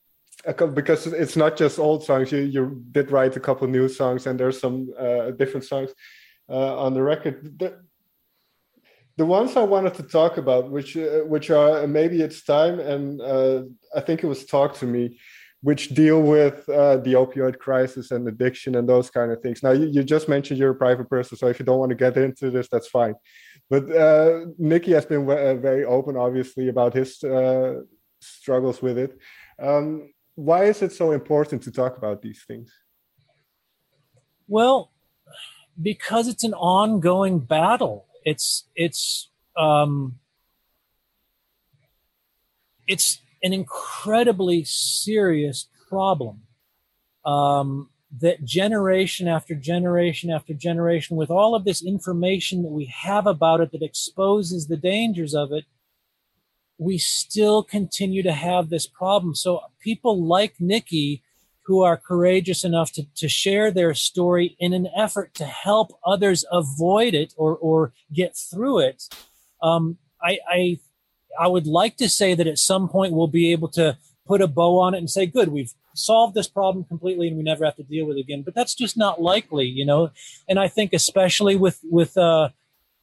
because 0.53 1.07
it's 1.07 1.35
not 1.35 1.57
just 1.57 1.79
old 1.79 2.03
songs. 2.03 2.31
You 2.31 2.39
you 2.39 2.83
did 2.91 3.11
write 3.11 3.35
a 3.35 3.39
couple 3.39 3.67
new 3.67 3.87
songs, 3.87 4.27
and 4.27 4.39
there's 4.39 4.59
some 4.59 4.93
uh, 4.97 5.31
different 5.31 5.65
songs 5.65 5.91
uh, 6.49 6.77
on 6.77 6.93
the 6.93 7.01
record. 7.01 7.57
The, 7.59 7.79
the 9.17 9.25
ones 9.25 9.55
I 9.55 9.63
wanted 9.63 9.93
to 9.95 10.03
talk 10.03 10.37
about, 10.37 10.69
which 10.69 10.95
uh, 10.97 11.21
which 11.21 11.49
are 11.49 11.87
maybe 11.87 12.21
it's 12.21 12.43
time, 12.43 12.79
and 12.79 13.21
uh, 13.21 13.63
I 13.95 14.01
think 14.01 14.23
it 14.23 14.27
was 14.27 14.45
talk 14.45 14.75
to 14.79 14.85
me, 14.85 15.17
which 15.61 15.89
deal 15.89 16.21
with 16.21 16.67
uh, 16.69 16.97
the 16.97 17.13
opioid 17.13 17.57
crisis 17.57 18.11
and 18.11 18.27
addiction 18.27 18.75
and 18.75 18.87
those 18.87 19.09
kind 19.09 19.31
of 19.31 19.41
things. 19.41 19.63
Now 19.63 19.71
you, 19.71 19.87
you 19.87 20.03
just 20.03 20.29
mentioned 20.29 20.59
you're 20.59 20.71
a 20.71 20.75
private 20.75 21.09
person, 21.09 21.37
so 21.37 21.47
if 21.47 21.59
you 21.59 21.65
don't 21.65 21.79
want 21.79 21.89
to 21.89 21.95
get 21.95 22.17
into 22.17 22.51
this, 22.51 22.67
that's 22.67 22.87
fine. 22.89 23.15
But 23.69 23.89
uh, 23.89 24.45
Nikki 24.59 24.91
has 24.91 25.05
been 25.05 25.25
very 25.25 25.85
open, 25.85 26.17
obviously, 26.17 26.69
about 26.69 26.93
his 26.93 27.17
struggles 28.19 28.81
with 28.81 28.97
it. 28.99 29.17
Um, 29.59 30.09
why 30.35 30.65
is 30.65 30.81
it 30.81 30.91
so 30.91 31.11
important 31.11 31.63
to 31.63 31.71
talk 31.71 31.97
about 31.97 32.21
these 32.21 32.43
things? 32.45 32.71
Well, 34.47 34.91
because 35.81 36.27
it's 36.27 36.43
an 36.43 36.53
ongoing 36.53 37.39
battle. 37.39 38.05
It's 38.23 38.67
it's 38.75 39.29
um, 39.57 40.19
it's 42.87 43.19
an 43.43 43.53
incredibly 43.53 44.63
serious 44.63 45.67
problem 45.89 46.41
um, 47.25 47.89
that 48.19 48.43
generation 48.43 49.27
after 49.27 49.55
generation 49.55 50.29
after 50.31 50.53
generation, 50.53 51.17
with 51.17 51.29
all 51.29 51.55
of 51.55 51.65
this 51.65 51.83
information 51.83 52.63
that 52.63 52.71
we 52.71 52.85
have 52.85 53.27
about 53.27 53.61
it 53.61 53.71
that 53.71 53.83
exposes 53.83 54.67
the 54.67 54.77
dangers 54.77 55.33
of 55.33 55.51
it, 55.51 55.65
we 56.77 56.97
still 56.97 57.63
continue 57.63 58.23
to 58.23 58.33
have 58.33 58.69
this 58.69 58.87
problem. 58.87 59.35
So 59.35 59.61
people 59.79 60.25
like 60.25 60.55
Nikki 60.59 61.23
who 61.65 61.81
are 61.81 61.97
courageous 61.97 62.63
enough 62.63 62.91
to, 62.91 63.05
to 63.15 63.27
share 63.27 63.71
their 63.71 63.93
story 63.93 64.55
in 64.59 64.71
an 64.73 64.87
effort 64.95 65.33
to 65.33 65.45
help 65.45 65.99
others 66.05 66.45
avoid 66.51 67.15
it 67.15 67.33
or, 67.37 67.55
or 67.57 67.91
get 68.13 68.37
through 68.37 68.79
it. 68.79 69.03
Um, 69.63 69.97
I, 70.21 70.37
I, 70.47 70.79
I 71.39 71.47
would 71.47 71.65
like 71.65 71.97
to 71.97 72.09
say 72.09 72.35
that 72.35 72.45
at 72.45 72.59
some 72.59 72.87
point 72.87 73.13
we'll 73.13 73.27
be 73.27 73.51
able 73.51 73.69
to 73.69 73.97
put 74.27 74.41
a 74.41 74.47
bow 74.47 74.79
on 74.79 74.93
it 74.93 74.99
and 74.99 75.09
say, 75.09 75.25
good, 75.25 75.49
we've 75.49 75.73
solved 75.95 76.35
this 76.35 76.47
problem 76.47 76.85
completely 76.85 77.29
and 77.29 77.37
we 77.37 77.43
never 77.43 77.65
have 77.65 77.77
to 77.77 77.83
deal 77.83 78.05
with 78.05 78.17
it 78.17 78.21
again. 78.21 78.43
But 78.43 78.53
that's 78.53 78.75
just 78.75 78.95
not 78.95 79.21
likely, 79.21 79.65
you 79.65 79.85
know. 79.85 80.11
And 80.47 80.59
I 80.59 80.67
think 80.67 80.93
especially 80.93 81.55
with 81.55 81.79
with 81.83 82.17
uh, 82.17 82.49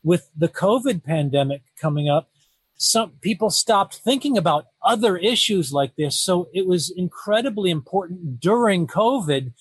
with 0.04 0.30
the 0.36 0.48
COVID 0.48 1.04
pandemic 1.04 1.62
coming 1.80 2.08
up, 2.08 2.28
some 2.76 3.12
people 3.20 3.50
stopped 3.50 3.96
thinking 3.96 4.36
about 4.36 4.66
other 4.82 5.16
issues 5.16 5.72
like 5.72 5.94
this. 5.96 6.16
So 6.18 6.48
it 6.52 6.66
was 6.66 6.90
incredibly 6.90 7.70
important 7.70 8.40
during 8.40 8.86
COVID 8.86 9.52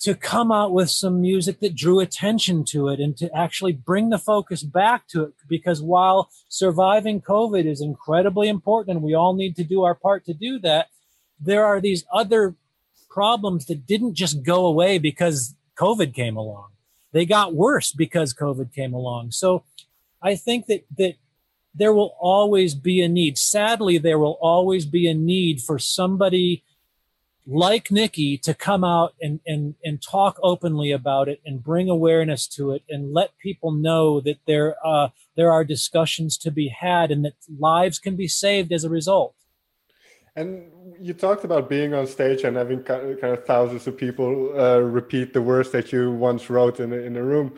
to 0.00 0.14
come 0.14 0.50
out 0.50 0.72
with 0.72 0.90
some 0.90 1.20
music 1.20 1.60
that 1.60 1.74
drew 1.74 2.00
attention 2.00 2.64
to 2.64 2.88
it 2.88 3.00
and 3.00 3.16
to 3.18 3.34
actually 3.36 3.72
bring 3.72 4.08
the 4.08 4.18
focus 4.18 4.62
back 4.62 5.06
to 5.08 5.24
it. 5.24 5.34
Because 5.48 5.82
while 5.82 6.30
surviving 6.48 7.20
COVID 7.20 7.66
is 7.66 7.80
incredibly 7.80 8.48
important 8.48 8.96
and 8.96 9.04
we 9.04 9.14
all 9.14 9.34
need 9.34 9.56
to 9.56 9.64
do 9.64 9.82
our 9.82 9.94
part 9.94 10.24
to 10.26 10.34
do 10.34 10.58
that, 10.60 10.88
there 11.38 11.64
are 11.64 11.80
these 11.80 12.04
other 12.12 12.54
problems 13.10 13.66
that 13.66 13.86
didn't 13.86 14.14
just 14.14 14.42
go 14.42 14.66
away 14.66 14.98
because 14.98 15.54
COVID 15.76 16.14
came 16.14 16.36
along. 16.36 16.68
They 17.12 17.26
got 17.26 17.54
worse 17.54 17.92
because 17.92 18.32
COVID 18.32 18.72
came 18.72 18.94
along. 18.94 19.32
So 19.32 19.64
I 20.22 20.36
think 20.36 20.66
that, 20.66 20.84
that 20.96 21.14
there 21.74 21.92
will 21.92 22.14
always 22.20 22.74
be 22.74 23.00
a 23.00 23.08
need. 23.08 23.38
Sadly, 23.38 23.98
there 23.98 24.18
will 24.18 24.38
always 24.40 24.86
be 24.86 25.08
a 25.08 25.14
need 25.14 25.60
for 25.60 25.78
somebody 25.78 26.64
like 27.46 27.90
Nikki 27.90 28.38
to 28.38 28.54
come 28.54 28.84
out 28.84 29.14
and, 29.20 29.40
and, 29.46 29.74
and 29.84 30.00
talk 30.00 30.38
openly 30.42 30.92
about 30.92 31.28
it 31.28 31.40
and 31.44 31.62
bring 31.62 31.88
awareness 31.88 32.46
to 32.48 32.72
it 32.72 32.82
and 32.88 33.12
let 33.12 33.38
people 33.38 33.72
know 33.72 34.20
that 34.20 34.38
there, 34.46 34.76
uh, 34.84 35.08
there 35.36 35.52
are 35.52 35.64
discussions 35.64 36.36
to 36.38 36.50
be 36.50 36.68
had 36.68 37.10
and 37.10 37.24
that 37.24 37.34
lives 37.58 37.98
can 37.98 38.14
be 38.14 38.28
saved 38.28 38.72
as 38.72 38.84
a 38.84 38.90
result. 38.90 39.34
And 40.36 40.70
you 41.00 41.12
talked 41.12 41.44
about 41.44 41.68
being 41.68 41.92
on 41.92 42.06
stage 42.06 42.44
and 42.44 42.56
having 42.56 42.82
kind 42.82 43.20
of 43.24 43.44
thousands 43.46 43.86
of 43.86 43.96
people 43.96 44.52
uh, 44.58 44.78
repeat 44.78 45.32
the 45.32 45.42
words 45.42 45.70
that 45.70 45.92
you 45.92 46.12
once 46.12 46.48
wrote 46.48 46.78
in 46.78 46.92
in 46.92 47.16
a 47.16 47.22
room. 47.22 47.54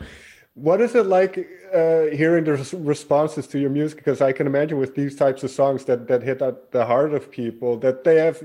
What 0.55 0.81
is 0.81 0.93
it 0.93 1.07
like 1.07 1.37
uh, 1.73 2.03
hearing 2.15 2.43
the 2.43 2.53
responses 2.79 3.47
to 3.47 3.59
your 3.59 3.71
music? 3.71 3.97
Because 3.97 4.21
I 4.21 4.31
can 4.31 4.45
imagine 4.45 4.77
with 4.77 4.93
these 4.93 5.15
types 5.15 5.43
of 5.43 5.49
songs 5.49 5.85
that, 5.85 6.07
that 6.07 6.21
hit 6.21 6.41
at 6.41 6.71
the 6.71 6.85
heart 6.85 7.13
of 7.13 7.31
people, 7.31 7.77
that 7.79 8.03
they 8.03 8.17
have 8.17 8.43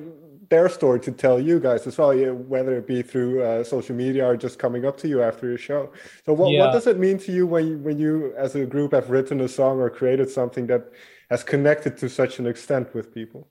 their 0.49 0.69
story 0.71 1.01
to 1.01 1.13
tell 1.13 1.39
you 1.39 1.61
guys 1.61 1.87
as 1.87 1.99
well, 1.99 2.17
whether 2.35 2.79
it 2.79 2.87
be 2.87 3.03
through 3.03 3.43
uh, 3.43 3.63
social 3.63 3.95
media 3.95 4.27
or 4.27 4.37
just 4.37 4.59
coming 4.59 4.87
up 4.87 4.97
to 4.99 5.09
you 5.09 5.23
after 5.23 5.47
your 5.47 5.59
show. 5.59 5.93
So, 6.25 6.33
what, 6.33 6.51
yeah. 6.51 6.65
what 6.65 6.73
does 6.73 6.87
it 6.87 6.99
mean 6.99 7.19
to 7.19 7.33
you 7.33 7.47
when 7.47 7.67
you, 7.67 7.79
when 7.79 7.99
you, 7.99 8.33
as 8.37 8.55
a 8.55 8.65
group, 8.65 8.93
have 8.93 9.11
written 9.11 9.41
a 9.43 9.49
song 9.49 9.79
or 9.79 9.91
created 9.91 10.31
something 10.31 10.67
that 10.69 10.91
has 11.29 11.45
connected 11.45 11.99
to 11.99 12.09
such 12.09 12.39
an 12.39 12.47
extent 12.47 12.95
with 12.95 13.13
people? 13.13 13.49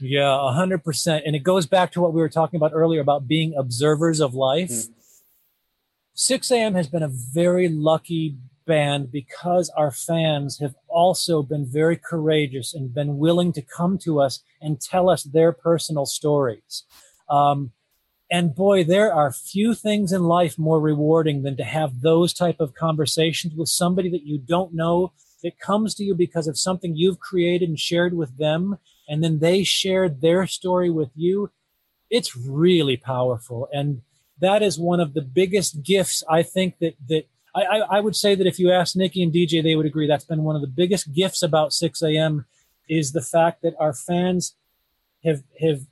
Yeah, 0.00 0.34
a 0.34 0.52
hundred 0.52 0.82
percent, 0.82 1.24
and 1.24 1.36
it 1.36 1.44
goes 1.44 1.66
back 1.66 1.92
to 1.92 2.00
what 2.00 2.12
we 2.12 2.20
were 2.20 2.28
talking 2.28 2.58
about 2.58 2.72
earlier 2.74 3.00
about 3.00 3.28
being 3.28 3.54
observers 3.56 4.20
of 4.20 4.34
life. 4.34 4.70
Mm. 4.70 4.90
Sixx:A.M. 6.14 6.74
has 6.74 6.86
been 6.86 7.02
a 7.02 7.08
very 7.08 7.68
lucky 7.68 8.36
band 8.66 9.10
because 9.10 9.68
our 9.70 9.90
fans 9.90 10.58
have 10.58 10.74
also 10.88 11.42
been 11.42 11.66
very 11.66 11.96
courageous 11.96 12.72
and 12.72 12.94
been 12.94 13.18
willing 13.18 13.52
to 13.52 13.62
come 13.62 13.98
to 13.98 14.20
us 14.20 14.40
and 14.60 14.80
tell 14.80 15.10
us 15.10 15.24
their 15.24 15.52
personal 15.52 16.06
stories. 16.06 16.84
Um, 17.28 17.72
and 18.30 18.54
boy, 18.54 18.84
there 18.84 19.12
are 19.12 19.32
few 19.32 19.74
things 19.74 20.12
in 20.12 20.22
life 20.22 20.58
more 20.58 20.80
rewarding 20.80 21.42
than 21.42 21.56
to 21.56 21.64
have 21.64 22.00
those 22.00 22.32
type 22.32 22.60
of 22.60 22.74
conversations 22.74 23.54
with 23.54 23.68
somebody 23.68 24.08
that 24.10 24.24
you 24.24 24.38
don't 24.38 24.72
know 24.72 25.12
that 25.42 25.58
comes 25.58 25.94
to 25.96 26.04
you 26.04 26.14
because 26.14 26.46
of 26.46 26.58
something 26.58 26.96
you've 26.96 27.20
created 27.20 27.68
and 27.68 27.78
shared 27.78 28.14
with 28.14 28.38
them. 28.38 28.78
And 29.08 29.22
then 29.22 29.40
they 29.40 29.62
shared 29.62 30.20
their 30.20 30.46
story 30.46 30.90
with 30.90 31.10
you. 31.14 31.50
It's 32.08 32.36
really 32.36 32.96
powerful. 32.96 33.68
And 33.72 34.02
that 34.40 34.62
is 34.62 34.78
one 34.78 35.00
of 35.00 35.14
the 35.14 35.22
biggest 35.22 35.82
gifts 35.82 36.22
I 36.28 36.42
think 36.42 36.78
that, 36.80 36.94
that 37.08 37.26
I, 37.54 37.82
I, 37.88 38.00
would 38.00 38.16
say 38.16 38.34
that 38.34 38.46
if 38.46 38.58
you 38.58 38.72
ask 38.72 38.96
Nikki 38.96 39.22
and 39.22 39.32
DJ, 39.32 39.62
they 39.62 39.76
would 39.76 39.86
agree. 39.86 40.08
That's 40.08 40.24
been 40.24 40.42
one 40.42 40.56
of 40.56 40.62
the 40.62 40.68
biggest 40.68 41.12
gifts 41.12 41.42
about 41.42 41.70
Sixx:A.M. 41.70 42.46
is 42.88 43.12
the 43.12 43.22
fact 43.22 43.62
that 43.62 43.74
our 43.78 43.92
fans 43.92 44.56
have 45.24 45.42
have 45.60 45.82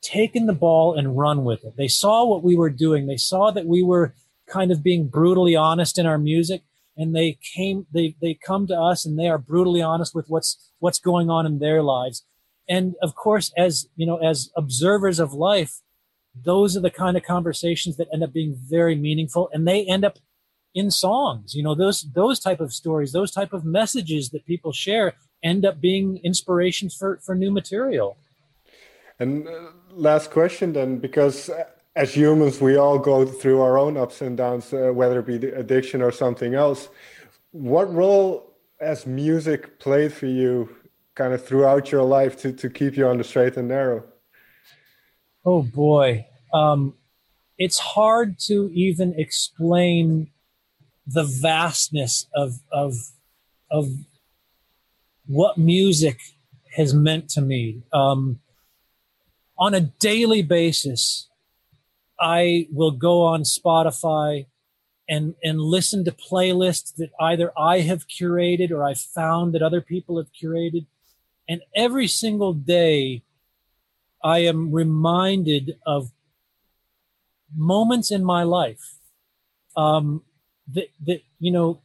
taken 0.00 0.46
the 0.46 0.52
ball 0.52 0.98
and 0.98 1.16
run 1.16 1.44
with 1.44 1.64
it. 1.64 1.76
They 1.76 1.86
saw 1.86 2.24
what 2.24 2.42
we 2.42 2.56
were 2.56 2.70
doing. 2.70 3.06
They 3.06 3.16
saw 3.16 3.52
that 3.52 3.66
we 3.66 3.82
were 3.82 4.14
kind 4.48 4.72
of 4.72 4.82
being 4.82 5.06
brutally 5.06 5.54
honest 5.54 5.98
in 5.98 6.06
our 6.06 6.18
music, 6.18 6.62
and 6.96 7.14
they 7.14 7.38
came. 7.54 7.86
They 7.92 8.16
they 8.20 8.34
come 8.34 8.66
to 8.66 8.78
us 8.78 9.06
and 9.06 9.16
they 9.16 9.28
are 9.28 9.38
brutally 9.38 9.82
honest 9.82 10.16
with 10.16 10.28
what's 10.28 10.72
what's 10.80 10.98
going 10.98 11.30
on 11.30 11.46
in 11.46 11.60
their 11.60 11.82
lives. 11.82 12.24
And 12.68 12.94
of 13.02 13.14
course, 13.14 13.52
as 13.56 13.88
you 13.94 14.06
know, 14.06 14.16
as 14.16 14.50
observers 14.56 15.20
of 15.20 15.32
life, 15.32 15.80
those 16.34 16.76
are 16.76 16.80
the 16.80 16.90
kind 16.90 17.16
of 17.16 17.22
conversations 17.22 17.96
that 17.96 18.08
end 18.12 18.22
up 18.22 18.32
being 18.32 18.56
very 18.56 18.94
meaningful, 18.94 19.50
and 19.52 19.66
they 19.66 19.84
end 19.84 20.04
up 20.04 20.18
in 20.74 20.90
songs. 20.90 21.54
You 21.54 21.62
know 21.62 21.74
those 21.74 22.02
those 22.14 22.40
type 22.40 22.60
of 22.60 22.72
stories 22.72 23.12
those 23.12 23.32
type 23.32 23.52
of 23.52 23.64
messages 23.64 24.30
that 24.30 24.46
people 24.46 24.72
share 24.72 25.14
end 25.42 25.64
up 25.64 25.80
being 25.80 26.18
inspirations 26.24 26.94
for 26.94 27.18
for 27.24 27.34
new 27.34 27.50
material. 27.50 28.16
And 29.18 29.46
uh, 29.46 29.70
last 29.90 30.30
question 30.30 30.72
then 30.72 30.98
because 30.98 31.50
as 31.94 32.14
humans 32.14 32.60
we 32.60 32.76
all 32.76 32.98
go 32.98 33.26
through 33.26 33.60
our 33.60 33.76
own 33.76 33.96
ups 33.96 34.22
and 34.22 34.36
downs 34.36 34.72
uh, 34.72 34.90
whether 34.92 35.20
it 35.20 35.26
be 35.26 35.48
addiction 35.48 36.00
or 36.02 36.10
something 36.10 36.54
else. 36.54 36.88
What 37.50 37.92
role 37.92 38.54
has 38.80 39.06
music 39.06 39.78
played 39.78 40.12
for 40.12 40.26
you 40.26 40.74
kind 41.14 41.34
of 41.34 41.44
throughout 41.44 41.92
your 41.92 42.02
life 42.02 42.40
to, 42.40 42.52
to 42.52 42.70
keep 42.70 42.96
you 42.96 43.06
on 43.06 43.18
the 43.18 43.24
straight 43.24 43.58
and 43.58 43.68
narrow 43.68 44.02
oh 45.44 45.62
boy 45.62 46.26
um, 46.52 46.94
it's 47.58 47.78
hard 47.78 48.38
to 48.40 48.70
even 48.74 49.14
explain 49.16 50.30
the 51.06 51.24
vastness 51.24 52.26
of 52.34 52.60
of 52.72 52.94
of 53.70 53.88
what 55.26 55.56
music 55.56 56.18
has 56.76 56.94
meant 56.94 57.28
to 57.30 57.40
me. 57.40 57.82
Um, 57.92 58.40
on 59.58 59.74
a 59.74 59.80
daily 59.80 60.42
basis, 60.42 61.28
I 62.18 62.66
will 62.72 62.90
go 62.90 63.22
on 63.22 63.42
Spotify 63.42 64.46
and 65.08 65.34
and 65.42 65.60
listen 65.60 66.04
to 66.04 66.12
playlists 66.12 66.94
that 66.96 67.10
either 67.20 67.52
I 67.58 67.80
have 67.80 68.08
curated 68.08 68.70
or 68.70 68.84
I've 68.84 68.98
found 68.98 69.54
that 69.54 69.62
other 69.62 69.80
people 69.80 70.16
have 70.18 70.32
curated. 70.32 70.86
And 71.48 71.62
every 71.74 72.06
single 72.06 72.52
day, 72.54 73.22
I 74.22 74.40
am 74.40 74.72
reminded 74.72 75.78
of 75.86 76.12
moments 77.54 78.10
in 78.10 78.24
my 78.24 78.42
life 78.42 78.98
um, 79.76 80.22
that 80.68 80.88
that 81.04 81.22
you 81.38 81.52
know 81.52 81.80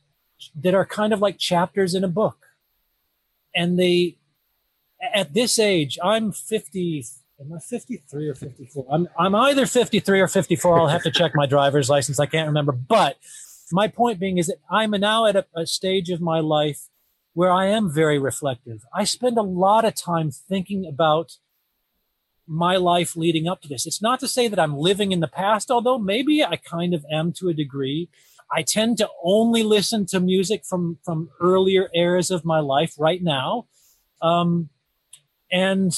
that 0.55 0.75
are 0.75 0.85
kind 0.85 1.13
of 1.13 1.19
like 1.19 1.37
chapters 1.37 1.95
in 1.95 2.03
a 2.03 2.07
book. 2.07 2.37
And 3.55 3.79
they 3.79 4.17
at 5.13 5.33
this 5.33 5.59
age 5.59 5.97
i'm 6.03 6.31
50 6.31 7.05
am 7.39 7.53
i 7.53 7.59
53 7.59 8.27
or 8.27 8.35
54 8.35 8.85
i'm, 8.91 9.07
I'm 9.17 9.35
either 9.35 9.65
53 9.65 10.21
or 10.21 10.27
54 10.27 10.79
i'll 10.79 10.87
have 10.87 11.03
to 11.03 11.11
check 11.11 11.33
my 11.35 11.45
driver's 11.45 11.89
license. 11.89 12.19
I 12.19 12.25
can't 12.25 12.47
remember. 12.47 12.71
But 12.71 13.17
my 13.71 13.87
point 13.87 14.19
being 14.19 14.37
is 14.37 14.47
that 14.47 14.59
i'm 14.71 14.91
now 14.91 15.25
at 15.25 15.35
a, 15.35 15.45
a 15.55 15.65
stage 15.65 16.09
of 16.09 16.21
my 16.21 16.39
life 16.39 16.87
where 17.33 17.51
i 17.51 17.67
am 17.67 17.91
very 17.93 18.17
reflective. 18.17 18.85
I 18.93 19.03
spend 19.03 19.37
a 19.37 19.43
lot 19.43 19.85
of 19.85 19.93
time 19.95 20.31
thinking 20.31 20.85
about 20.85 21.37
my 22.47 22.77
life 22.77 23.15
leading 23.15 23.47
up 23.47 23.61
to 23.61 23.67
this. 23.67 23.85
It's 23.85 24.01
not 24.01 24.19
to 24.21 24.27
say 24.27 24.47
that 24.47 24.59
I'm 24.59 24.77
living 24.77 25.11
in 25.11 25.19
the 25.19 25.27
past, 25.27 25.69
although 25.69 25.99
maybe 25.99 26.43
I 26.43 26.55
kind 26.55 26.93
of 26.93 27.05
am 27.11 27.33
to 27.33 27.49
a 27.49 27.53
degree. 27.53 28.09
I 28.51 28.61
tend 28.61 28.97
to 28.99 29.09
only 29.23 29.63
listen 29.63 30.05
to 30.07 30.19
music 30.19 30.63
from 30.65 30.99
from 31.03 31.29
earlier 31.41 31.89
eras 31.93 32.31
of 32.31 32.45
my 32.45 32.59
life 32.59 32.93
right 32.97 33.21
now, 33.21 33.67
um, 34.21 34.69
and 35.51 35.93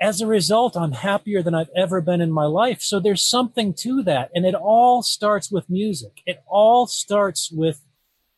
as 0.00 0.20
a 0.20 0.26
result, 0.26 0.76
I'm 0.76 0.92
happier 0.92 1.42
than 1.42 1.54
I've 1.54 1.70
ever 1.74 2.02
been 2.02 2.20
in 2.20 2.30
my 2.30 2.44
life. 2.44 2.82
So 2.82 3.00
there's 3.00 3.22
something 3.22 3.72
to 3.74 4.02
that, 4.02 4.30
and 4.34 4.44
it 4.44 4.54
all 4.54 5.02
starts 5.02 5.50
with 5.50 5.70
music. 5.70 6.20
It 6.26 6.42
all 6.46 6.86
starts 6.86 7.50
with 7.50 7.80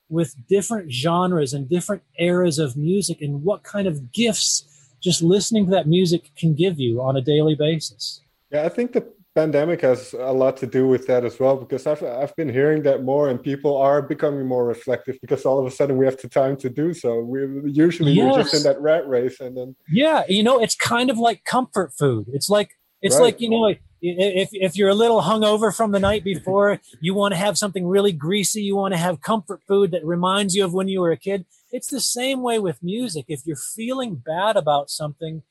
with 0.08 0.36
different 0.48 0.92
genres 0.92 1.52
and 1.52 1.68
different 1.68 2.02
eras 2.18 2.60
of 2.60 2.76
music, 2.76 3.20
and 3.20 3.42
what 3.42 3.64
kind 3.64 3.88
of 3.88 4.12
gifts 4.12 4.75
just 5.02 5.22
listening 5.22 5.66
to 5.66 5.70
that 5.72 5.86
music 5.86 6.30
can 6.36 6.54
give 6.54 6.78
you 6.78 7.00
on 7.00 7.16
a 7.16 7.20
daily 7.20 7.54
basis. 7.54 8.20
Yeah, 8.50 8.64
I 8.64 8.68
think 8.68 8.92
the 8.92 9.06
pandemic 9.36 9.82
has 9.82 10.14
a 10.14 10.32
lot 10.32 10.56
to 10.56 10.66
do 10.66 10.88
with 10.88 11.06
that 11.06 11.22
as 11.22 11.38
well 11.38 11.56
because 11.56 11.86
I've 11.86 12.02
I've 12.02 12.34
been 12.36 12.48
hearing 12.48 12.82
that 12.84 13.04
more 13.04 13.28
and 13.28 13.40
people 13.40 13.76
are 13.76 14.00
becoming 14.00 14.46
more 14.46 14.64
reflective 14.64 15.18
because 15.20 15.44
all 15.44 15.58
of 15.58 15.66
a 15.66 15.70
sudden 15.70 15.98
we 15.98 16.06
have 16.06 16.16
the 16.16 16.28
time 16.28 16.56
to 16.58 16.70
do 16.70 16.94
so. 16.94 17.20
We 17.20 17.40
usually 17.70 18.12
yes. 18.12 18.32
we're 18.32 18.42
just 18.42 18.54
in 18.54 18.62
that 18.62 18.80
rat 18.80 19.06
race 19.06 19.38
and 19.40 19.56
then 19.56 19.76
yeah, 19.88 20.24
you 20.28 20.42
know, 20.42 20.60
it's 20.60 20.74
kind 20.74 21.10
of 21.10 21.18
like 21.18 21.44
comfort 21.44 21.92
food. 21.98 22.26
It's 22.32 22.48
like 22.48 22.70
it's 23.02 23.16
right. 23.16 23.24
like 23.24 23.40
you 23.40 23.50
know 23.50 23.74
if 24.02 24.48
if 24.52 24.76
you're 24.76 24.88
a 24.88 24.94
little 24.94 25.22
hungover 25.22 25.74
from 25.74 25.92
the 25.92 26.00
night 26.00 26.24
before, 26.24 26.80
you 27.00 27.14
want 27.14 27.32
to 27.32 27.38
have 27.38 27.58
something 27.58 27.86
really 27.86 28.12
greasy, 28.12 28.62
you 28.62 28.76
want 28.76 28.94
to 28.94 28.98
have 28.98 29.20
comfort 29.20 29.60
food 29.68 29.90
that 29.90 30.04
reminds 30.04 30.54
you 30.54 30.64
of 30.64 30.72
when 30.72 30.88
you 30.88 31.00
were 31.00 31.12
a 31.12 31.16
kid. 31.16 31.44
It's 31.72 31.88
the 31.88 32.00
same 32.00 32.42
way 32.42 32.58
with 32.58 32.82
music. 32.82 33.26
If 33.28 33.42
you're 33.44 33.56
feeling 33.56 34.16
bad 34.16 34.56
about 34.56 34.90
something, 34.90 35.42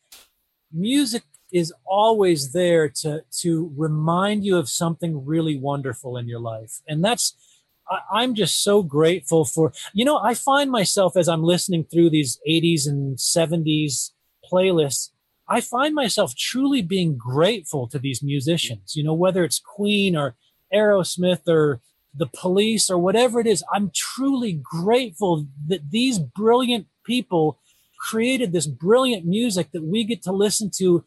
music 0.71 1.23
is 1.51 1.73
always 1.86 2.51
there 2.51 2.89
to 2.89 3.23
to 3.32 3.71
remind 3.78 4.43
you 4.43 4.58
of 4.58 4.69
something 4.69 5.25
really 5.25 5.58
wonderful 5.58 6.17
in 6.17 6.28
your 6.28 6.39
life 6.39 6.82
and 6.88 7.04
that's 7.04 7.36
I, 7.89 7.99
i'm 8.12 8.36
just 8.36 8.63
so 8.63 8.82
grateful 8.82 9.45
for 9.45 9.71
you 9.93 10.04
know 10.04 10.17
i 10.17 10.34
find 10.34 10.71
myself 10.71 11.15
as 11.15 11.30
i'm 11.30 11.43
listening 11.43 11.86
through 11.86 12.10
these 12.10 12.39
80s 12.47 12.88
and 12.88 13.17
70s 13.17 14.12
playlists 14.51 15.12
i 15.47 15.62
find 15.62 15.93
myself 15.93 16.36
truly 16.36 16.82
being 16.82 17.15
grateful 17.15 17.88
to 17.89 17.99
these 17.99 18.23
musicians 18.23 18.95
you 18.95 19.04
know 19.04 19.13
whether 19.13 19.43
it's 19.43 19.60
queen 19.60 20.15
or 20.15 20.36
aerosmith 20.73 21.47
or 21.47 21.80
the 22.17 22.28
police 22.28 22.89
or 22.89 22.97
whatever 22.97 23.39
it 23.39 23.47
is 23.47 23.63
i'm 23.73 23.91
truly 23.93 24.54
grateful 24.63 25.45
that 25.67 25.91
these 25.91 26.19
brilliant 26.19 26.88
people 27.04 27.60
created 27.97 28.51
this 28.51 28.67
brilliant 28.67 29.25
music 29.25 29.71
that 29.71 29.84
we 29.84 30.04
get 30.04 30.21
to 30.23 30.32
listen 30.32 30.69
to 30.69 31.04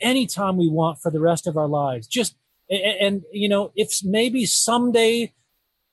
anytime 0.00 0.56
we 0.56 0.68
want 0.68 0.98
for 1.00 1.10
the 1.10 1.20
rest 1.20 1.46
of 1.46 1.56
our 1.56 1.68
lives. 1.68 2.06
Just 2.06 2.34
and, 2.68 2.82
and 3.00 3.22
you 3.32 3.48
know, 3.48 3.72
if 3.76 4.00
maybe 4.04 4.44
someday 4.44 5.32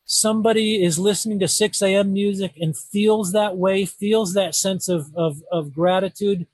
somebody 0.06 0.84
is 0.84 1.00
listening 1.00 1.40
to 1.40 1.46
Sixx:A.M. 1.46 2.12
music 2.12 2.54
and 2.60 2.78
feels 2.78 3.32
that 3.32 3.58
way, 3.58 3.86
feels 3.86 4.34
that 4.34 4.56
sense 4.56 4.88
of 4.88 5.14
of, 5.16 5.44
of 5.52 5.74
gratitude. 5.74 6.48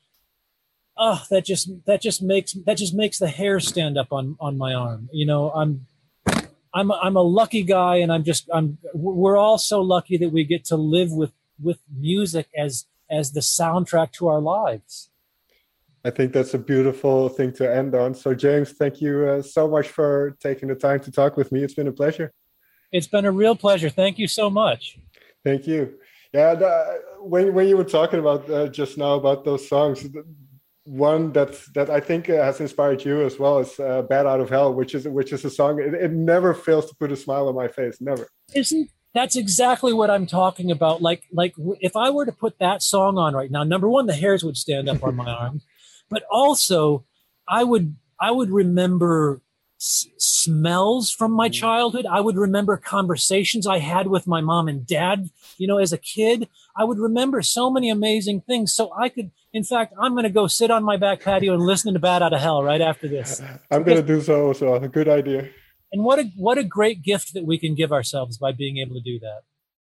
Oh, 0.98 1.24
that 1.30 1.46
just 1.46 1.70
that 1.86 2.02
just 2.02 2.22
makes 2.22 2.54
that 2.54 2.78
just 2.78 2.94
makes 2.94 3.18
the 3.18 3.30
hair 3.30 3.60
stand 3.60 3.98
up 3.98 4.12
on 4.12 4.36
on 4.40 4.58
my 4.58 4.74
arm. 4.74 5.10
You 5.14 5.26
know, 5.26 5.52
I'm 5.52 5.88
I'm 6.74 6.92
I'm 6.92 7.16
a 7.16 7.22
lucky 7.22 7.64
guy, 7.64 7.98
and 7.98 8.12
I'm 8.12 8.24
just 8.24 8.50
I'm 8.54 8.78
we're 8.94 9.38
all 9.38 9.58
so 9.58 9.82
lucky 9.82 10.18
that 10.18 10.30
we 10.32 10.44
get 10.44 10.66
to 10.66 10.76
live 10.76 11.12
with 11.12 11.32
with 11.62 11.80
music 11.96 12.48
as 12.58 12.86
as 13.10 13.32
the 13.32 13.40
soundtrack 13.40 14.12
to 14.14 14.28
our 14.28 14.40
lives. 14.40 15.10
I 16.06 16.12
think 16.12 16.32
that's 16.32 16.54
a 16.54 16.60
beautiful 16.60 17.28
thing 17.28 17.52
to 17.54 17.70
end 17.70 17.94
on. 17.94 18.14
So, 18.14 18.34
James, 18.34 18.72
thank 18.72 19.02
you 19.02 19.26
uh, 19.26 19.42
so 19.42 19.68
much 19.68 19.90
for 19.90 20.38
taking 20.40 20.70
the 20.70 20.76
time 20.76 21.02
to 21.02 21.12
talk 21.12 21.36
with 21.36 21.52
me. 21.52 21.62
It's 21.62 21.74
been 21.74 21.88
a 21.88 21.92
pleasure. 21.92 22.32
It's 22.92 23.08
been 23.08 23.26
a 23.26 23.32
real 23.32 23.56
pleasure. 23.56 23.90
Thank 23.90 24.18
you 24.18 24.28
so 24.28 24.50
much. 24.50 24.98
Thank 25.44 25.68
you. 25.68 25.96
Yeah, 26.34 26.56
the, 26.56 27.02
when 27.20 27.54
when 27.54 27.68
you 27.68 27.76
were 27.76 27.84
talking 27.84 28.20
about 28.20 28.50
uh, 28.50 28.68
just 28.68 28.98
now 28.98 29.16
about 29.16 29.44
those 29.44 29.68
songs, 29.68 30.08
one 30.86 31.34
that 31.34 31.60
that 31.76 31.90
I 31.90 32.00
think 32.00 32.30
uh, 32.30 32.44
has 32.44 32.60
inspired 32.60 33.04
you 33.06 33.26
as 33.26 33.38
well 33.38 33.60
is 33.60 33.80
uh, 33.80 34.02
"Bat 34.04 34.26
Out 34.26 34.40
of 34.40 34.50
Hell," 34.50 34.74
which 34.74 34.96
is 34.96 35.08
which 35.08 35.32
is 35.34 35.46
a 35.46 35.50
song. 35.50 35.80
It, 35.80 35.94
it 35.94 36.12
never 36.12 36.54
fails 36.54 36.88
to 36.90 36.96
put 36.96 37.12
a 37.12 37.16
smile 37.16 37.48
on 37.48 37.56
my 37.56 37.68
face. 37.68 38.02
Never. 38.02 38.28
Isn't 38.56 38.90
that's 39.14 39.36
exactly 39.36 39.94
what 39.94 40.10
I'm 40.10 40.28
talking 40.28 40.72
about. 40.72 41.02
Like, 41.02 41.24
like 41.32 41.54
if 41.80 41.96
I 41.96 42.10
were 42.10 42.26
to 42.26 42.32
put 42.32 42.60
that 42.60 42.84
song 42.84 43.18
on 43.18 43.34
right 43.34 43.50
now, 43.50 43.64
number 43.64 43.90
one, 43.90 44.06
the 44.06 44.14
hairs 44.14 44.44
would 44.44 44.58
stand 44.58 44.88
up 44.88 45.04
on 45.04 45.16
my 45.16 45.30
arms, 45.30 45.66
but 46.10 46.24
also 46.32 47.06
I 47.48 47.64
would, 47.64 47.96
I 48.20 48.32
would 48.32 48.52
remember 48.52 49.42
s- 49.80 50.08
smells 50.18 51.12
from 51.12 51.32
my 51.32 51.50
childhood. 51.50 52.06
I 52.06 52.22
would 52.22 52.38
remember 52.38 52.78
conversations 52.78 53.66
I 53.66 53.80
had 53.80 54.08
with 54.08 54.28
my 54.28 54.42
mom 54.42 54.68
and 54.68 54.86
dad, 54.86 55.30
you 55.58 55.68
know, 55.68 55.80
as 55.80 55.92
a 55.92 55.98
kid. 55.98 56.48
I 56.80 56.86
would 56.86 56.98
remember 56.98 57.42
so 57.42 57.70
many 57.70 57.90
amazing 57.90 58.42
things. 58.42 58.74
So 58.74 58.92
I 58.98 59.10
could, 59.10 59.32
in 59.54 59.64
fact, 59.64 59.94
I'm 60.00 60.14
going 60.14 60.24
to 60.24 60.30
go 60.30 60.48
sit 60.48 60.72
on 60.72 60.84
my 60.84 60.98
back 60.98 61.22
patio 61.22 61.54
and 61.54 61.62
listen 61.62 61.94
to 61.94 62.00
Bat 62.00 62.22
Out 62.22 62.34
of 62.34 62.40
Hell 62.40 62.64
right 62.64 62.82
after 62.82 63.08
this. 63.08 63.42
I'm 63.72 63.84
going 63.84 63.98
to 63.98 64.04
do 64.04 64.22
so. 64.22 64.54
So 64.54 64.74
a 64.76 64.88
good 64.88 65.10
idea 65.10 65.50
and 65.92 66.04
what 66.04 66.20
a 66.20 66.32
what 66.36 66.58
a 66.58 66.64
great 66.64 67.02
gift 67.02 67.34
that 67.34 67.46
we 67.46 67.58
can 67.58 67.76
give 67.76 67.92
ourselves 67.92 68.38
by 68.38 68.52
being 68.52 68.78
able 68.78 68.96
to 68.96 69.02
do 69.02 69.20
that 69.20 69.42